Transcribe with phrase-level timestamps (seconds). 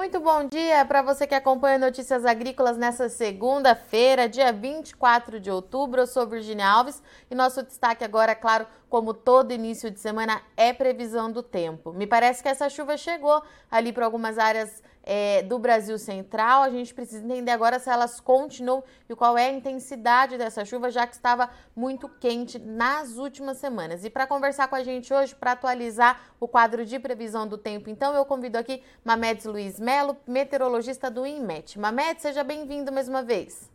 [0.00, 6.00] Muito bom dia para você que acompanha Notícias Agrícolas nessa segunda-feira, dia 24 de outubro.
[6.00, 10.72] Eu sou Virginia Alves e nosso destaque agora, claro, como todo início de semana, é
[10.72, 11.92] previsão do tempo.
[11.92, 16.62] Me parece que essa chuva chegou ali para algumas áreas é, do Brasil Central.
[16.62, 20.90] A gente precisa entender agora se elas continuam e qual é a intensidade dessa chuva,
[20.90, 24.04] já que estava muito quente nas últimas semanas.
[24.04, 27.90] E para conversar com a gente hoje, para atualizar o quadro de previsão do tempo,
[27.90, 31.78] então eu convido aqui Mamedes Luiz Melo, meteorologista do INMET.
[31.78, 33.70] Mamedes, seja bem-vindo mais uma vez.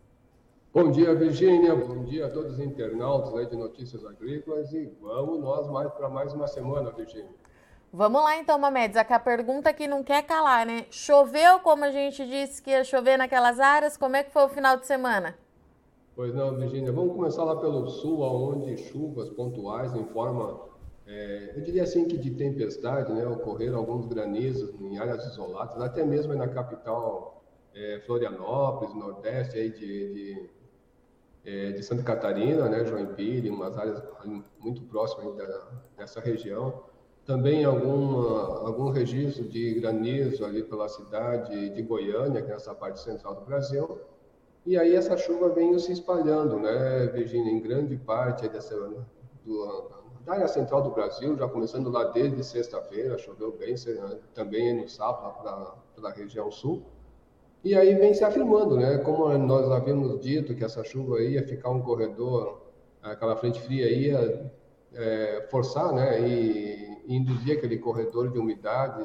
[0.73, 1.73] Bom dia, Virgínia.
[1.73, 6.09] Bom dia a todos os internautas aí de Notícias Agrícolas e vamos nós mais para
[6.09, 7.31] mais uma semana, Virgínia.
[7.97, 10.85] Vamos lá então, Mamedes, a pergunta que não quer calar, né?
[10.91, 13.95] Choveu como a gente disse que ia chover naquelas áreas?
[13.95, 15.33] Como é que foi o final de semana?
[16.13, 16.91] Pois não, Virginia.
[16.91, 20.59] Vamos começar lá pelo sul, onde chuvas pontuais em forma,
[21.07, 23.25] é, eu diria assim que de tempestade, né?
[23.25, 30.13] Ocorreram alguns granizos em áreas isoladas, até mesmo na capital é, Florianópolis, nordeste aí de,
[30.13, 30.49] de,
[31.45, 32.83] é, de, Santa Catarina, né?
[32.83, 34.03] Joinville, umas áreas
[34.59, 36.93] muito próximas da, dessa região.
[37.25, 42.99] Também alguma, algum registro de granizo ali pela cidade de Goiânia, que é essa parte
[42.99, 43.99] central do Brasil.
[44.63, 48.75] E aí essa chuva vem se espalhando, né, Virginia, em grande parte dessa,
[49.43, 49.89] do,
[50.25, 53.75] da área central do Brasil, já começando lá desde sexta-feira, choveu bem,
[54.33, 56.83] também no sábado, lá pela região sul.
[57.63, 58.99] E aí vem se afirmando, né?
[58.99, 62.61] Como nós havíamos dito que essa chuva ia ficar um corredor,
[63.01, 64.51] aquela frente fria ia
[64.93, 66.19] é, forçar, né?
[66.27, 69.03] E induzir aquele corredor de umidade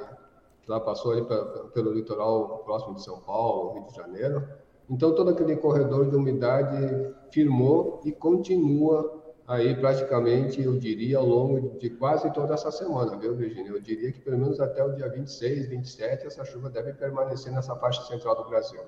[0.62, 4.48] que lá passou ali pra, pelo litoral próximo de São Paulo, Rio de Janeiro.
[4.89, 9.20] Então, todo aquele corredor de umidade firmou e continua
[9.51, 13.73] aí praticamente, eu diria, ao longo de quase toda essa semana, viu, Virginia?
[13.73, 17.74] Eu diria que pelo menos até o dia 26, 27, essa chuva deve permanecer nessa
[17.74, 18.80] faixa central do Brasil.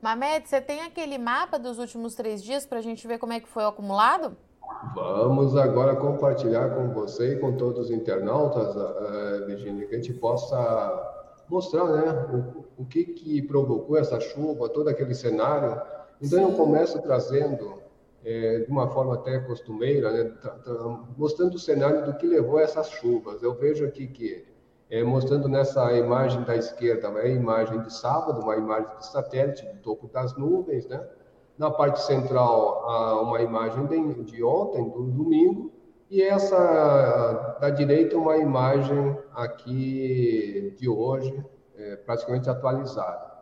[0.00, 3.38] Mamed, você tem aquele mapa dos últimos três dias para a gente ver como é
[3.38, 4.36] que foi o acumulado?
[4.94, 10.12] Vamos agora compartilhar com você e com todos os internautas, uh, Virginia, que a gente
[10.14, 11.12] possa
[11.48, 15.80] mostrar né, o, o que, que provocou essa chuva, todo aquele cenário.
[16.20, 16.50] Então, Sim.
[16.50, 17.82] eu começo trazendo,
[18.24, 20.32] é, de uma forma até costumeira, né,
[21.16, 23.42] mostrando o cenário do que levou a essas chuvas.
[23.42, 24.44] Eu vejo aqui que,
[24.90, 29.66] é, mostrando nessa imagem da esquerda, é a imagem de sábado, uma imagem de satélite,
[29.66, 31.06] do topo das nuvens, né?
[31.58, 33.86] Na parte central, uma imagem
[34.24, 35.70] de ontem, do domingo,
[36.10, 43.32] e essa da direita, uma imagem aqui de hoje, é, praticamente atualizada.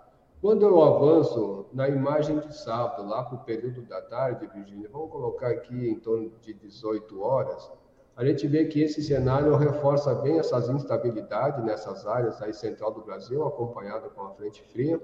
[0.41, 5.11] Quando eu avanço na imagem de sábado, lá para o período da tarde, Virgínia, vamos
[5.11, 7.71] colocar aqui em torno de 18 horas,
[8.17, 13.03] a gente vê que esse cenário reforça bem essas instabilidades nessas áreas aí central do
[13.03, 15.01] Brasil, acompanhado com a frente fria,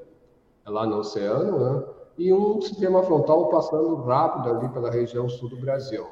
[0.64, 1.84] lá no oceano, né?
[2.18, 6.06] E um sistema frontal passando rápido ali pela região sul do Brasil.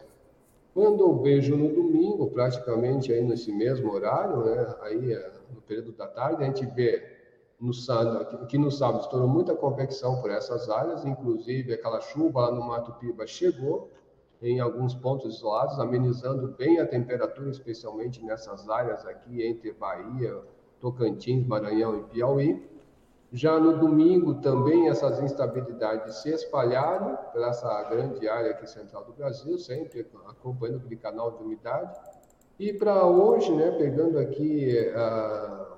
[0.75, 5.93] Quando eu vejo no domingo, praticamente aí nesse mesmo horário, né, aí é, no período
[5.93, 7.15] da tarde, a gente vê
[7.61, 12.51] no sábado, que no sábado estourou muita convecção por essas áreas, inclusive aquela chuva lá
[12.51, 13.91] no Mato Piba chegou
[14.43, 20.43] em alguns pontos isolados, amenizando bem a temperatura, especialmente nessas áreas aqui entre Bahia,
[20.81, 22.74] Tocantins, Maranhão e Piauí.
[23.35, 29.13] Já no domingo, também essas instabilidades se espalharam pela essa grande área aqui central do
[29.13, 31.99] Brasil, sempre acompanhando aquele canal de umidade.
[32.61, 35.77] E para hoje, né, pegando aqui a, ah,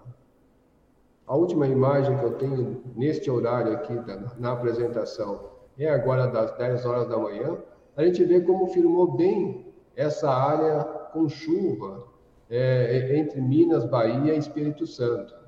[1.29, 6.55] a última imagem que eu tenho neste horário aqui da, na apresentação, é agora das
[6.59, 7.57] 10 horas da manhã,
[7.97, 12.07] a gente vê como firmou bem essa área com chuva
[12.51, 15.46] é, entre Minas, Bahia e Espírito Santo.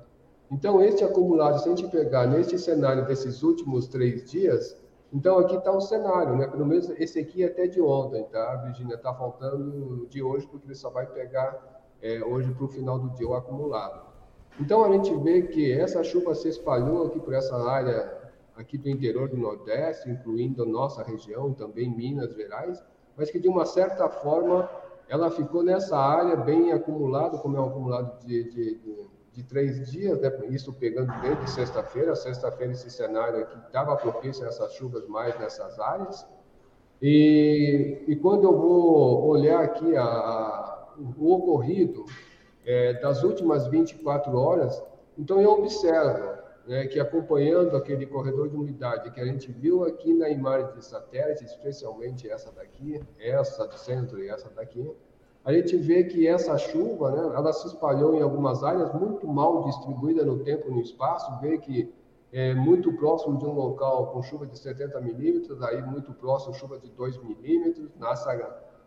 [0.51, 4.75] Então, este acumulado, se a gente pegar neste cenário desses últimos três dias,
[5.13, 6.47] então aqui está o cenário, né?
[6.47, 8.95] Pelo menos esse aqui é até de ontem, tá, Virginia?
[8.95, 13.09] Está faltando de hoje, porque ele só vai pegar é, hoje para o final do
[13.11, 14.07] dia o acumulado.
[14.59, 18.17] Então, a gente vê que essa chuva se espalhou aqui por essa área
[18.55, 22.83] aqui do interior do Nordeste, incluindo a nossa região, também Minas Gerais,
[23.15, 24.69] mas que de uma certa forma
[25.07, 29.08] ela ficou nessa área bem acumulado, como é um acumulado de, de, de
[29.39, 30.31] de três dias, né?
[30.49, 32.15] isso pegando desde sexta-feira.
[32.15, 36.27] Sexta-feira, esse cenário aqui estava propício a essas chuvas mais nessas áreas.
[37.01, 42.05] E, e quando eu vou olhar aqui a, o ocorrido
[42.65, 44.83] é, das últimas 24 horas,
[45.17, 46.37] então eu observo
[46.67, 50.83] né, que acompanhando aquele corredor de umidade que a gente viu aqui na imagem de
[50.83, 54.91] satélite, especialmente essa daqui, essa do centro e essa daqui,
[55.43, 59.63] a gente vê que essa chuva, né, ela se espalhou em algumas áreas muito mal
[59.63, 61.93] distribuída no tempo e no espaço, vê que
[62.31, 66.77] é muito próximo de um local com chuva de 70 milímetros, aí muito próximo chuva
[66.77, 67.89] de 2 milímetros,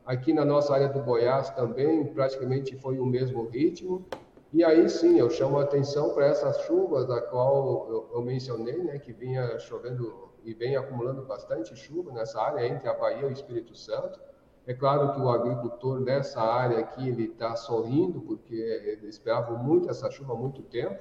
[0.04, 4.04] aqui na nossa área do Goiás também praticamente foi o mesmo ritmo,
[4.52, 8.76] e aí sim, eu chamo a atenção para essas chuvas, da qual eu, eu, mencionei,
[8.76, 13.24] né, que vinha chovendo e vem acumulando bastante chuva nessa área entre a Bahia e
[13.24, 14.20] o Espírito Santo.
[14.66, 19.90] É claro que o agricultor nessa área aqui ele está sorrindo porque ele esperava muito
[19.90, 20.96] essa chuva há muito tempo.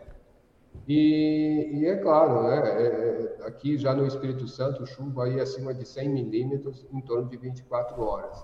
[0.87, 5.73] E, e é claro, né, é, é aqui já no Espírito Santo chuva aí acima
[5.73, 8.43] de 100 milímetros em torno de 24 horas.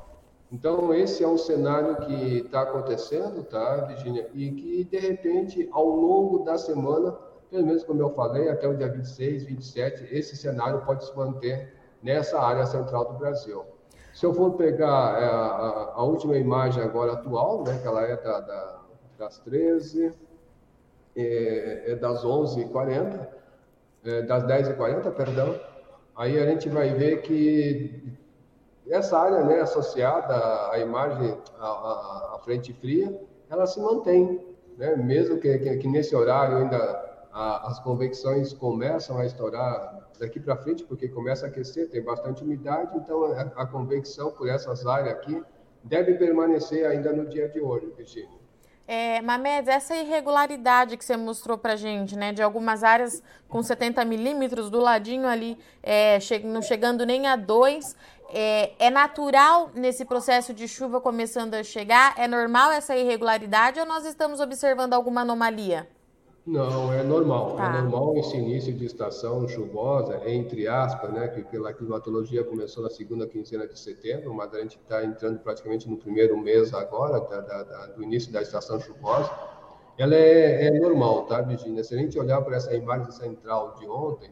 [0.51, 4.29] Então, esse é um cenário que está acontecendo, tá, Virginia?
[4.33, 7.11] E que, de repente, ao longo da semana,
[7.49, 11.73] pelo menos como eu falei, até o dia 26, 27, esse cenário pode se manter
[12.01, 13.65] nessa área central do Brasil.
[14.17, 18.15] Se eu for pegar é, a, a, última imagem agora atual, né, que ela é
[18.15, 18.79] da, da,
[19.15, 20.11] das 13,
[21.15, 23.27] é, é das 11h40,
[24.03, 25.55] é, das 10h40, perdão,
[26.15, 28.17] aí a gente vai ver que
[28.89, 33.21] essa área né, associada à imagem, à, à, frente fria,
[33.51, 34.43] ela se mantém,
[34.79, 34.95] né?
[34.95, 37.06] mesmo que, que, que nesse horário ainda
[37.37, 42.43] a, as convecções começam a estourar daqui para frente, porque começa a aquecer, tem bastante
[42.43, 45.43] umidade, então a, a convecção por essas áreas aqui
[45.83, 48.39] deve permanecer ainda no dia de hoje, Virginia.
[48.87, 54.03] É, Mamed, essa irregularidade que você mostrou para gente, né, de algumas áreas com 70
[54.05, 57.95] milímetros do ladinho ali, é, che não chegando nem a 2,
[58.29, 62.15] é, é, natural nesse processo de chuva começando a chegar?
[62.17, 65.87] É normal essa irregularidade ou nós estamos observando alguma anomalia?
[66.47, 67.55] Não, é normal.
[67.55, 67.77] É tá.
[67.77, 71.27] É normal esse início de estação chuvosa, entre aspas, né?
[71.27, 75.89] Que pela climatologia começou na segunda quinzena de setembro, mas a gente está entrando praticamente
[75.89, 79.29] no primeiro mês agora da, da, da, do início da estação chuvosa.
[79.97, 81.83] Ela é, é normal, tá, Virginia?
[81.83, 84.31] Se a gente olhar para essa imagem central de ontem,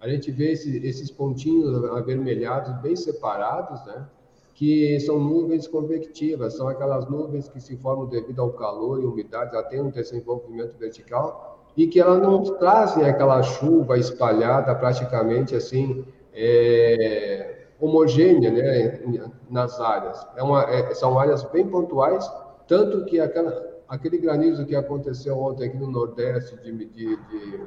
[0.00, 4.06] a gente vê esse, esses pontinhos avermelhados bem separados, né?
[4.54, 9.54] que são nuvens convectivas, são aquelas nuvens que se formam devido ao calor e umidade,
[9.54, 11.45] ela tem um desenvolvimento vertical
[11.76, 20.26] e que elas não trazem aquela chuva espalhada praticamente assim é, homogênea né, nas áreas.
[20.36, 22.30] É uma, é, são áreas bem pontuais,
[22.66, 27.60] tanto que aquela, aquele granizo que aconteceu ontem aqui no Nordeste de, de, de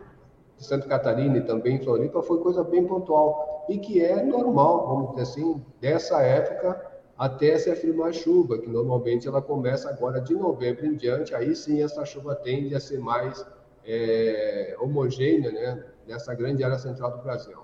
[0.58, 5.10] Santa Catarina e também em Floripa foi coisa bem pontual e que é normal, vamos
[5.12, 10.86] dizer assim, dessa época até se afirmar chuva, que normalmente ela começa agora de novembro
[10.86, 13.46] em diante, aí sim essa chuva tende a ser mais
[13.90, 17.58] é, homogênea, né, nessa grande área central do Brasil.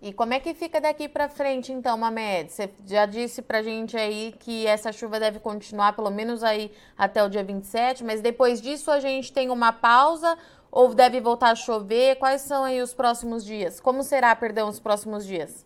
[0.00, 2.50] E como é que fica daqui para frente, então, Mamed?
[2.50, 7.24] Você já disse para gente aí que essa chuva deve continuar pelo menos aí até
[7.24, 10.36] o dia 27, mas depois disso a gente tem uma pausa
[10.70, 12.16] ou deve voltar a chover?
[12.16, 13.80] Quais são aí os próximos dias?
[13.80, 15.64] Como será, perdão, os próximos dias?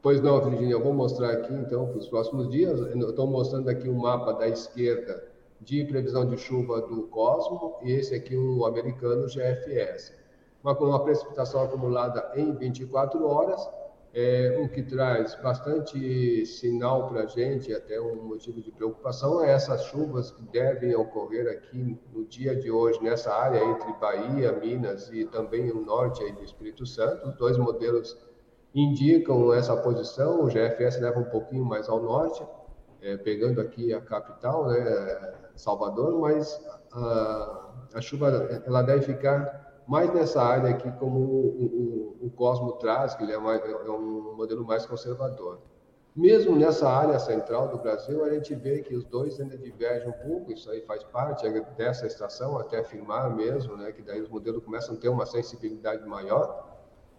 [0.00, 2.78] Pois não, Virginia, eu vou mostrar aqui então para os próximos dias.
[2.80, 5.31] estou mostrando aqui o um mapa da esquerda
[5.64, 10.12] de previsão de chuva do Cosmo e esse aqui o americano GFS.
[10.62, 13.68] Uma, uma precipitação acumulada em 24 horas
[14.14, 19.50] é, o que traz bastante sinal para a gente, até um motivo de preocupação, é
[19.52, 25.10] essas chuvas que devem ocorrer aqui no dia de hoje, nessa área entre Bahia, Minas
[25.10, 27.26] e também o norte aí do Espírito Santo.
[27.26, 28.18] Os dois modelos
[28.74, 32.46] indicam essa posição, o GFS leva um pouquinho mais ao norte,
[33.00, 36.60] é, pegando aqui a capital, né, Salvador, mas
[36.92, 38.28] a, a chuva
[38.66, 43.32] ela deve ficar mais nessa área aqui, como o, o, o Cosmo traz, que ele
[43.32, 45.58] é, mais, é um modelo mais conservador.
[46.14, 50.12] Mesmo nessa área central do Brasil, a gente vê que os dois ainda divergem um
[50.12, 54.62] pouco, isso aí faz parte dessa estação, até afirmar mesmo, né, que daí os modelos
[54.62, 56.70] começam a ter uma sensibilidade maior.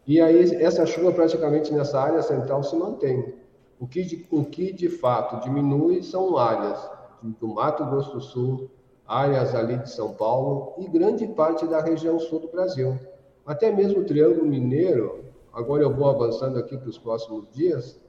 [0.06, 3.34] E aí essa chuva praticamente nessa área central se mantém.
[3.80, 6.93] O que de, o que de fato diminui são áreas
[7.24, 8.70] do Mato Grosso do Sul,
[9.08, 12.98] áreas ali de São Paulo e grande parte da região sul do Brasil.
[13.46, 18.00] Até mesmo o Triângulo Mineiro, agora eu vou avançando aqui para os próximos dias,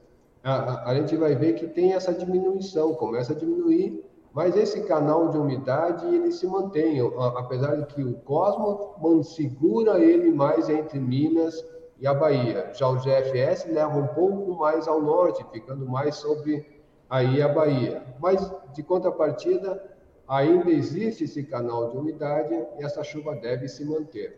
[0.43, 5.29] a, a, gente vai ver que tem essa diminuição, começa a diminuir, mas esse canal
[5.29, 6.99] de umidade ele se mantém,
[7.35, 11.65] apesar de que o Cosmo segura ele mais entre Minas
[11.99, 12.69] e a Bahia.
[12.73, 16.74] Já o GFS leva um pouco mais ao norte, ficando mais sobre
[17.09, 18.03] aí a Bahia.
[18.19, 19.83] Mas de contrapartida,
[20.27, 24.37] ainda existe esse canal de umidade e essa chuva deve se manter.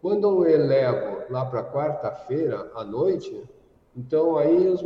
[0.00, 3.44] Quando eu elevo lá para quarta-feira à noite,
[3.96, 4.82] então aí os,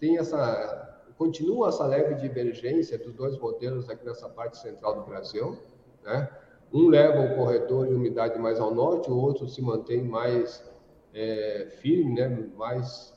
[0.00, 5.58] tem essa continua essa leve divergência dos dois modelos aqui nessa parte central do Brasil,
[6.04, 6.30] né?
[6.72, 10.62] Um leva o corredor de umidade mais ao norte, o outro se mantém mais
[11.12, 12.28] é, firme, né?
[12.56, 13.12] mais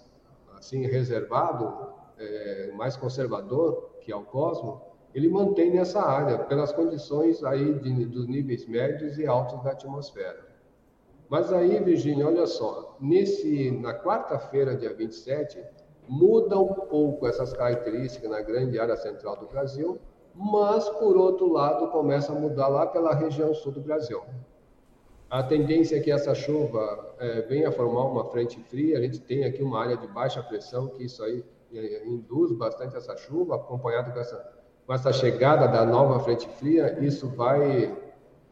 [0.57, 4.81] assim reservado, é, mais conservador, que é o Cosmo,
[5.13, 10.49] ele mantém nessa área, pelas condições aí de, dos níveis médios e altos da atmosfera.
[11.29, 15.63] Mas aí, Virginia, olha só, nesse, na quarta-feira, dia 27,
[16.07, 19.99] muda um pouco essas características na grande área central do Brasil,
[20.33, 24.21] mas, por outro lado, começa a mudar lá pela região sul do Brasil.
[25.29, 29.45] A tendência é que essa chuva é, venha formar uma frente fria, a gente tem
[29.45, 31.43] aqui uma área de baixa pressão, que isso aí
[32.05, 34.51] induz bastante essa chuva, acompanhado com essa,
[34.85, 37.97] com essa chegada da nova frente fria, isso vai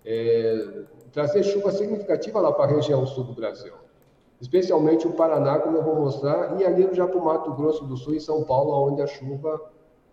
[0.06, 3.74] é, trazer chuva significativa lá para a região sul do Brasil
[4.42, 7.98] especialmente o Paraná, como eu vou mostrar, e ali já para o Mato Grosso do
[7.98, 9.62] Sul e São Paulo, onde a chuva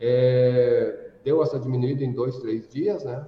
[0.01, 3.25] é, deu essa diminuída em dois, três dias, né?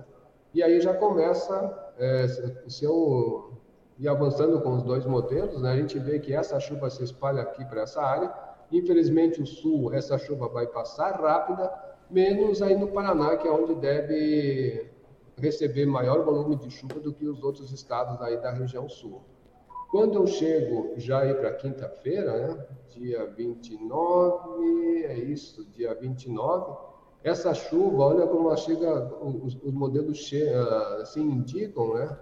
[0.52, 2.26] E aí já começa, é,
[2.66, 3.52] se eu
[3.98, 7.42] ir avançando com os dois modelos, né, a gente vê que essa chuva se espalha
[7.42, 8.32] aqui para essa área.
[8.70, 11.72] Infelizmente, o sul, essa chuva vai passar rápida,
[12.10, 14.90] menos aí no Paraná, que é onde deve
[15.36, 19.22] receber maior volume de chuva do que os outros estados aí da região sul.
[19.90, 26.76] Quando eu chego já aí para quinta-feira, né, dia 29, é isso, dia 29,
[27.24, 30.46] essa chuva, olha como ela chega, os, os modelos che,
[31.00, 32.18] assim indicam, né,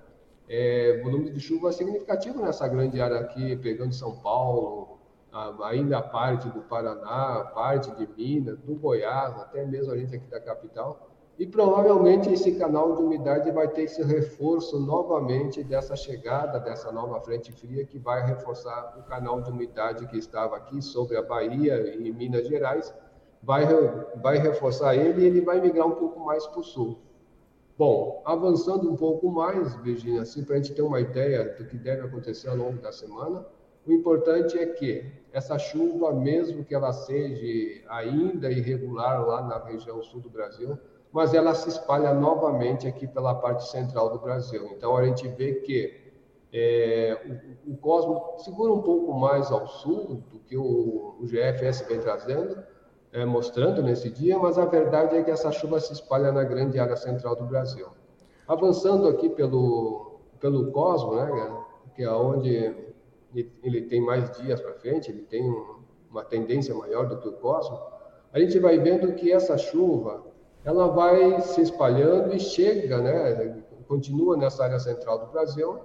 [0.48, 4.85] é, volume de chuva significativo nessa grande área aqui, pegando São Paulo,
[5.64, 10.26] ainda a parte do Paraná, parte de Minas, do Goiás, até mesmo a gente aqui
[10.30, 11.10] da capital.
[11.38, 17.20] E provavelmente esse canal de umidade vai ter esse reforço novamente dessa chegada dessa nova
[17.20, 21.94] frente fria que vai reforçar o canal de umidade que estava aqui sobre a Bahia
[21.94, 22.94] e Minas Gerais,
[23.42, 23.66] vai,
[24.22, 26.98] vai reforçar ele e ele vai migrar um pouco mais para o sul.
[27.76, 31.76] Bom, avançando um pouco mais, Virginia, assim, para a gente ter uma ideia do que
[31.76, 33.44] deve acontecer ao longo da semana,
[33.86, 35.04] o importante é que
[35.36, 40.78] essa chuva, mesmo que ela seja ainda irregular lá na região sul do Brasil,
[41.12, 44.70] mas ela se espalha novamente aqui pela parte central do Brasil.
[44.74, 45.94] Então a gente vê que
[46.50, 51.86] é, o, o, Cosmo segura um pouco mais ao sul do que o, o GFS
[51.86, 52.56] vem trazendo,
[53.12, 56.78] é, mostrando nesse dia, mas a verdade é que essa chuva se espalha na grande
[56.78, 57.88] área central do Brasil.
[58.48, 61.58] Avançando aqui pelo, pelo Cosmo, né,
[61.94, 62.85] que é onde
[63.62, 65.44] ele tem mais dias para frente, ele tem
[66.10, 67.78] uma tendência maior do que o Cosmo,
[68.32, 70.22] a gente vai vendo que essa chuva
[70.64, 75.80] ela vai se espalhando e chega, né, continua nessa área central do Brasil.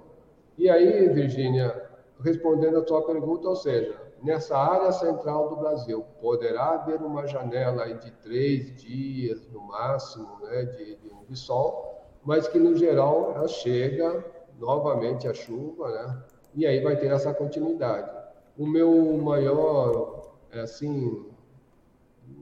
[0.58, 1.88] E aí, Virgínia,
[2.20, 7.92] respondendo a tua pergunta, ou seja, nessa área central do Brasil, poderá haver uma janela
[7.94, 13.48] de três dias, no máximo, né, de, de, de sol, mas que, no geral, ela
[13.48, 14.24] chega
[14.58, 16.22] novamente a chuva, né,
[16.54, 18.10] e aí vai ter essa continuidade.
[18.58, 21.26] O meu maior, assim,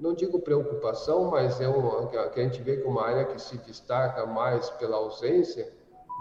[0.01, 3.57] não digo preocupação, mas é uma que a gente vê como uma área que se
[3.59, 5.73] destaca mais pela ausência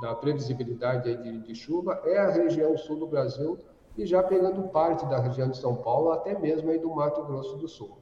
[0.02, 3.58] da previsibilidade de, de, chuva é a região sul do Brasil
[3.98, 7.58] e já pegando parte da região de São Paulo, até mesmo aí do Mato Grosso
[7.58, 7.98] do Sul.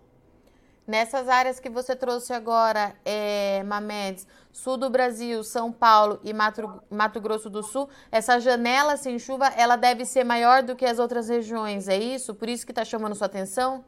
[0.88, 6.82] Nessas áreas que você trouxe agora, é, Mamedes, sul do Brasil, São Paulo e Mato,
[6.90, 10.98] Mato Grosso do Sul, essa janela sem chuva, ela deve ser maior do que as
[10.98, 12.34] outras regiões, é isso?
[12.34, 13.84] Por isso que está chamando sua atenção?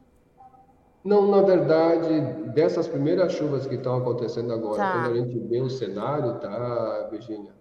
[1.02, 2.20] Não, na verdade,
[2.52, 4.92] dessas primeiras chuvas que estão acontecendo agora, tá.
[4.92, 7.59] quando a gente vê o cenário, tá, Virginia?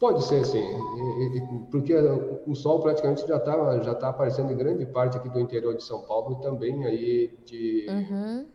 [0.00, 0.64] Pode ser sim,
[1.70, 1.94] porque
[2.46, 5.84] o sol praticamente já está já tá aparecendo em grande parte aqui do interior de
[5.84, 8.46] São Paulo e também aí de, uhum.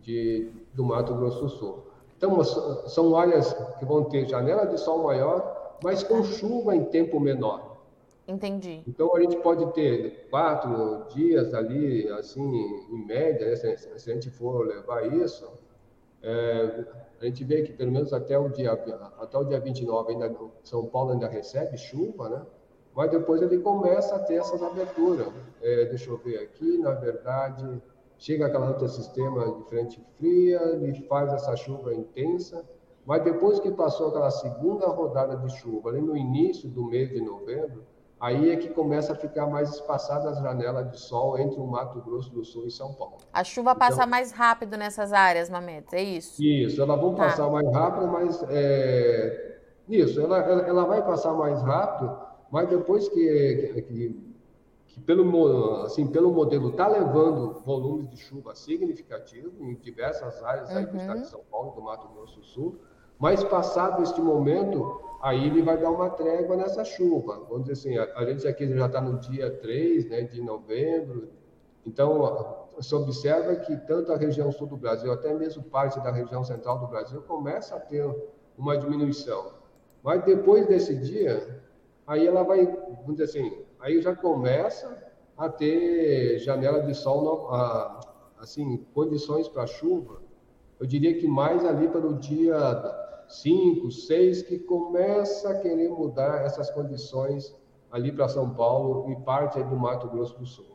[0.00, 1.84] de, do Mato Grosso do Sul.
[2.16, 2.42] Então,
[2.88, 7.76] são áreas que vão ter janela de sol maior, mas com chuva em tempo menor.
[8.26, 8.82] Entendi.
[8.86, 12.42] Então a gente pode ter quatro dias ali, assim,
[12.90, 15.48] em média, se, a gente for levar isso,
[16.22, 16.84] é,
[17.20, 20.86] a gente vê que pelo menos até o dia até o dia 29 ainda São
[20.86, 22.42] Paulo ainda recebe chuva, né?
[22.94, 25.28] Mas depois ele começa a ter essas aberturas.
[25.62, 27.82] É, deixa eu ver aqui, na verdade,
[28.18, 32.64] chega aquela outro sistema de frente fria, ele faz essa chuva intensa,
[33.04, 37.20] mas depois que passou aquela segunda rodada de chuva, ali no início do mês de
[37.20, 37.84] novembro,
[38.22, 42.00] aí é que começa a ficar mais espaçada as janelas de sol entre o Mato
[42.00, 43.18] Grosso do Sul e São Paulo.
[43.32, 46.40] A chuva passa então, mais rápido nessas áreas, Mametes, é isso?
[46.40, 47.24] Isso, elas vão tá.
[47.24, 52.16] passar mais rápido, mas é, isso, ela, ela, ela, vai passar mais rápido,
[52.52, 54.34] mas depois que, que,
[54.86, 60.76] que pelo, assim, pelo modelo está levando volumes de chuva significativos em diversas áreas uhum.
[60.76, 62.78] aí do estado de São Paulo, do Mato Grosso do Sul,
[63.22, 67.46] mas passado este momento, aí ele vai dar uma trégua nessa chuva.
[67.48, 71.28] Vamos dizer assim, a, a gente aqui já está no dia 3 né, de novembro,
[71.86, 76.42] então se observa que tanto a região sul do Brasil, até mesmo parte da região
[76.42, 78.04] central do Brasil, começa a ter
[78.58, 79.52] uma diminuição.
[80.02, 81.62] Mas depois desse dia,
[82.04, 85.00] aí ela vai, vamos dizer assim, aí já começa
[85.38, 87.48] a ter janela de sol,
[88.40, 90.20] assim, condições para chuva.
[90.80, 92.58] Eu diria que mais ali para o dia
[93.28, 97.54] 5, 6, que começa a querer mudar essas condições
[97.90, 100.72] ali para São Paulo e parte do Mato Grosso do Sul.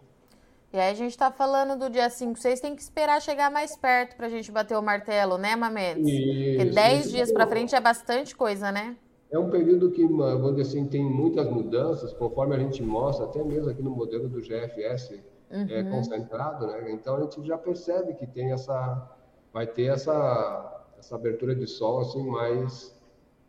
[0.72, 3.76] E aí a gente está falando do dia 5, 6, tem que esperar chegar mais
[3.76, 6.04] perto para a gente bater o martelo, né, Mamedes?
[6.04, 8.96] Porque 10 dias para frente é bastante coisa, né?
[9.32, 13.44] É um período que, vamos dizer assim, tem muitas mudanças, conforme a gente mostra, até
[13.44, 15.68] mesmo aqui no modelo do GFS é, uhum.
[15.70, 16.92] é, concentrado, né?
[16.92, 19.10] Então a gente já percebe que tem essa,
[19.54, 22.96] vai ter essa, essa abertura de sol assim mais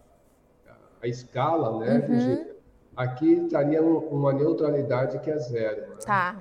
[1.01, 2.45] a escala, né, uhum.
[2.93, 5.91] aqui estaria uma neutralidade que é zero.
[5.91, 5.95] Né?
[6.05, 6.39] Tá.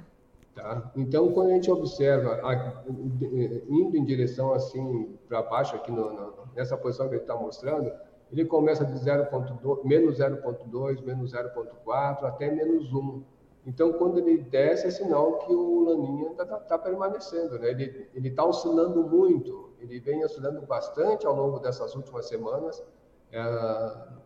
[0.53, 0.91] Tá?
[0.97, 2.83] Então, quando a gente observa a,
[3.69, 7.93] indo em direção assim para baixo, aqui no, no, nessa posição que ele está mostrando,
[8.33, 13.23] ele começa de 0.2, menos 0.2, menos 0.4 até menos 1.
[13.67, 17.59] Então, quando ele desce, é sinal que o laninha está tá, tá permanecendo.
[17.59, 17.71] Né?
[18.15, 22.83] Ele está oscilando muito, ele vem oscilando bastante ao longo dessas últimas semanas.
[23.33, 23.43] É,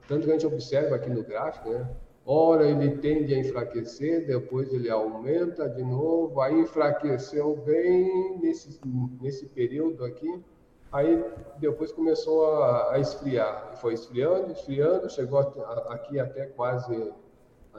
[0.08, 1.88] tanto que a gente observa aqui no gráfico, né?
[2.30, 8.78] Ora ele tende a enfraquecer, depois ele aumenta de novo, aí enfraqueceu bem nesse,
[9.18, 10.44] nesse período aqui,
[10.92, 11.24] aí
[11.56, 17.10] depois começou a, a esfriar, foi esfriando, esfriando, chegou aqui até quase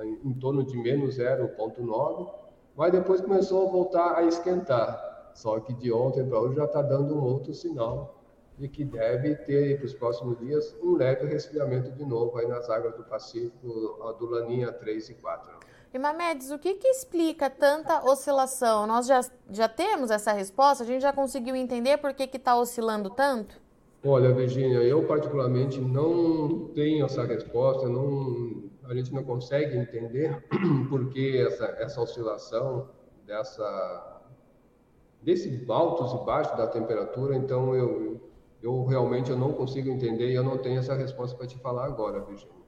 [0.05, 2.31] em torno de menos 0,9,
[2.75, 5.31] mas depois começou a voltar a esquentar.
[5.33, 8.15] Só que de ontem para hoje já está dando um outro sinal
[8.57, 12.69] de que deve ter para os próximos dias um leve resfriamento de novo aí nas
[12.69, 13.67] águas do Pacífico,
[14.19, 15.51] do Laninha 3 e 4.
[15.93, 18.85] E Mamedes, o que, que explica tanta oscilação?
[18.85, 20.83] Nós já, já temos essa resposta?
[20.83, 23.59] A gente já conseguiu entender por que está oscilando tanto?
[24.05, 30.43] Olha, Virginia, eu particularmente não tenho essa resposta, não, a gente não consegue entender
[30.89, 32.89] por que essa, essa oscilação
[33.25, 34.21] dessa,
[35.21, 38.19] desse altos e baixos da temperatura, então eu,
[38.61, 41.85] eu realmente eu não consigo entender e eu não tenho essa resposta para te falar
[41.85, 42.59] agora, Virginia.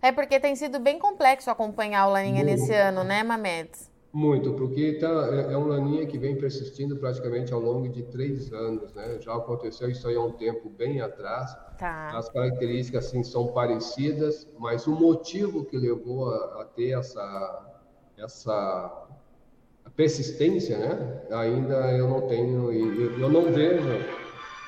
[0.00, 2.60] É porque tem sido bem complexo acompanhar o Laninha Muito.
[2.60, 3.89] nesse ano, né, Mamedes?
[4.12, 8.52] Muito, porque tá, é, é um Laninha que vem persistindo praticamente ao longo de três
[8.52, 9.18] anos, né?
[9.20, 11.54] Já aconteceu isso aí há um tempo bem atrás.
[11.78, 12.18] Tá.
[12.18, 17.82] As características, assim, são parecidas, mas o motivo que levou a, a ter essa,
[18.18, 19.08] essa
[19.94, 21.22] persistência, né?
[21.30, 23.88] Ainda eu não tenho, eu não vejo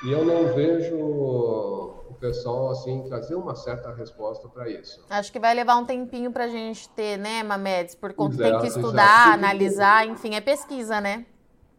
[0.05, 1.92] e eu não vejo
[2.23, 5.03] pessoal assim trazer uma certa resposta para isso.
[5.09, 7.95] Acho que vai levar um tempinho para a gente ter, né, Mamedes?
[7.95, 9.33] Por conta exato, tem que estudar, exato.
[9.33, 11.25] analisar, enfim, é pesquisa, né?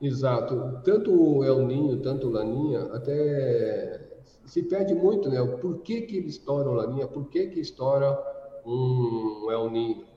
[0.00, 0.80] Exato.
[0.84, 4.00] Tanto o El Ninho, tanto o Laninha, até
[4.44, 5.42] se pede muito, né?
[5.60, 7.06] Por que que ele estoura o Laninha?
[7.06, 8.22] Por que que estoura
[8.66, 10.14] um El Ninho?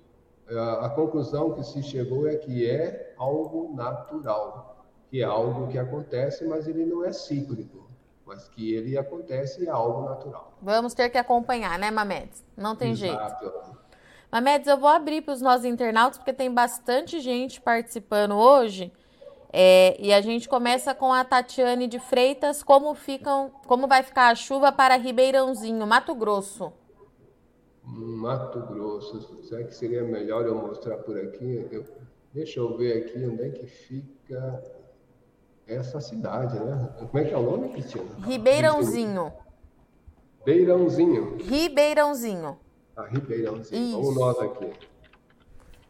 [0.50, 5.78] a, a conclusão que se chegou é que é algo natural, que é algo que
[5.78, 7.87] acontece, mas ele não é cíclico,
[8.28, 10.52] mas que ele acontece e é algo natural.
[10.62, 12.44] Vamos ter que acompanhar, né, Mamedes?
[12.58, 13.46] Não tem Exato.
[13.46, 13.78] jeito.
[14.30, 18.92] Mamedes, eu vou abrir para os nossos internautas, porque tem bastante gente participando hoje.
[19.52, 22.62] É, e a gente começa com a Tatiane de Freitas.
[22.62, 26.74] Como ficam, como vai ficar a chuva para Ribeirãozinho, Mato Grosso?
[27.82, 29.42] Mato Grosso.
[29.44, 31.66] Será que seria melhor eu mostrar por aqui?
[31.72, 31.86] Eu,
[32.34, 34.62] deixa eu ver aqui onde é que fica
[35.68, 36.90] essa cidade, né?
[36.98, 38.06] Como é que é o nome, Cristina?
[38.26, 39.34] Ribeirãozinho.
[40.46, 41.38] Ribeirãozinho.
[41.38, 42.58] Ribeirãozinho.
[42.96, 43.84] Ah, Ribeirãozinho.
[43.84, 44.02] Isso.
[44.02, 44.72] Vamos nós aqui.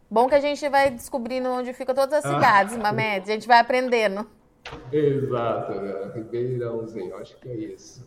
[0.09, 2.79] Bom que a gente vai descobrindo onde ficam todas as cidades, ah.
[2.79, 3.29] Mamed.
[3.29, 4.25] A gente vai aprendendo.
[4.91, 6.11] Exato, né?
[6.15, 7.15] Ribeirãozinho.
[7.17, 8.05] Acho que é isso.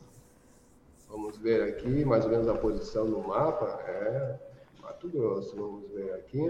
[1.09, 3.81] Vamos ver aqui mais ou menos a posição no mapa.
[3.87, 4.37] É
[4.83, 5.57] Mato Grosso.
[5.57, 6.41] Vamos ver aqui.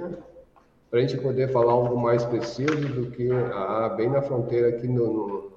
[0.91, 4.89] Para a gente poder falar algo mais preciso do que ah, bem na fronteira aqui
[4.89, 5.53] no, no,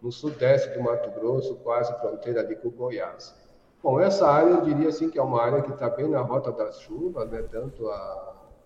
[0.00, 3.34] no sudeste do Mato Grosso, quase fronteira ali com Goiás.
[3.82, 6.50] Bom, essa área eu diria assim que é uma área que está bem na rota
[6.50, 7.44] das chuvas, né?
[7.50, 7.94] tanto a,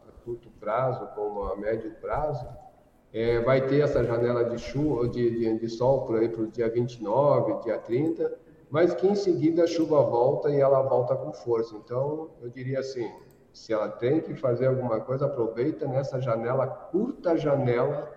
[0.08, 2.46] a curto prazo como a médio prazo.
[3.12, 6.46] É, vai ter essa janela de chuva, de, de, de sol por aí para o
[6.46, 8.32] dia 29, dia 30,
[8.70, 11.74] mas que em seguida a chuva volta e ela volta com força.
[11.76, 13.10] Então, eu diria assim,
[13.56, 18.12] se ela tem que fazer alguma coisa, aproveita nessa janela, curta janela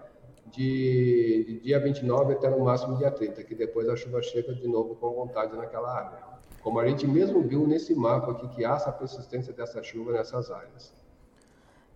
[0.48, 4.68] de, de dia 29 até no máximo dia 30, que depois a chuva chega de
[4.68, 6.20] novo com vontade naquela área.
[6.62, 10.52] Como a gente mesmo viu nesse mapa aqui, que há essa persistência dessa chuva nessas
[10.52, 10.94] áreas.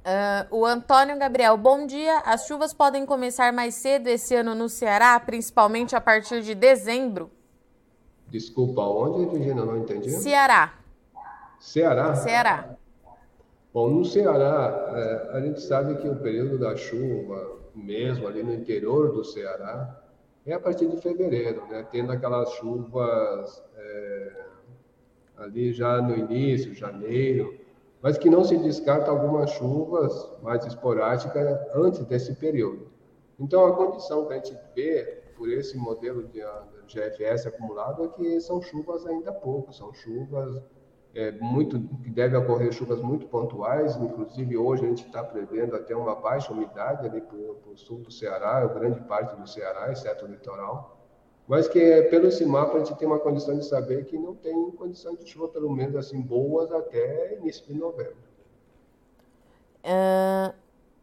[0.05, 2.19] Uh, o Antônio Gabriel, bom dia.
[2.19, 7.29] As chuvas podem começar mais cedo esse ano no Ceará, principalmente a partir de dezembro?
[8.29, 9.65] Desculpa, onde, Regina?
[9.65, 10.11] Não entendi.
[10.11, 10.75] Ceará.
[11.59, 12.15] Ceará?
[12.15, 12.77] Ceará.
[13.73, 18.53] Bom, no Ceará, é, a gente sabe que o período da chuva, mesmo ali no
[18.53, 19.99] interior do Ceará,
[20.45, 21.83] é a partir de fevereiro, né?
[21.89, 24.45] Tendo aquelas chuvas é,
[25.37, 27.57] ali já no início, janeiro,
[27.99, 32.91] mas que não se descarta algumas chuvas mais esporádicas antes desse período.
[33.39, 36.41] Então, a condição que a gente vê por esse modelo de
[36.87, 40.61] GFS acumulado é que são chuvas ainda poucas, são chuvas
[41.15, 45.95] é, muito que deve ocorrer chuvas muito pontuais, inclusive hoje a gente está prevendo até
[45.95, 50.27] uma baixa umidade ali para o sul do Ceará, grande parte do Ceará, exceto o
[50.27, 50.97] litoral,
[51.47, 54.33] mas que é, pelo esse mapa a gente tem uma condição de saber que não
[54.33, 58.17] tem condição de chuva pelo menos assim boas até início de novembro.
[59.83, 60.53] Uh,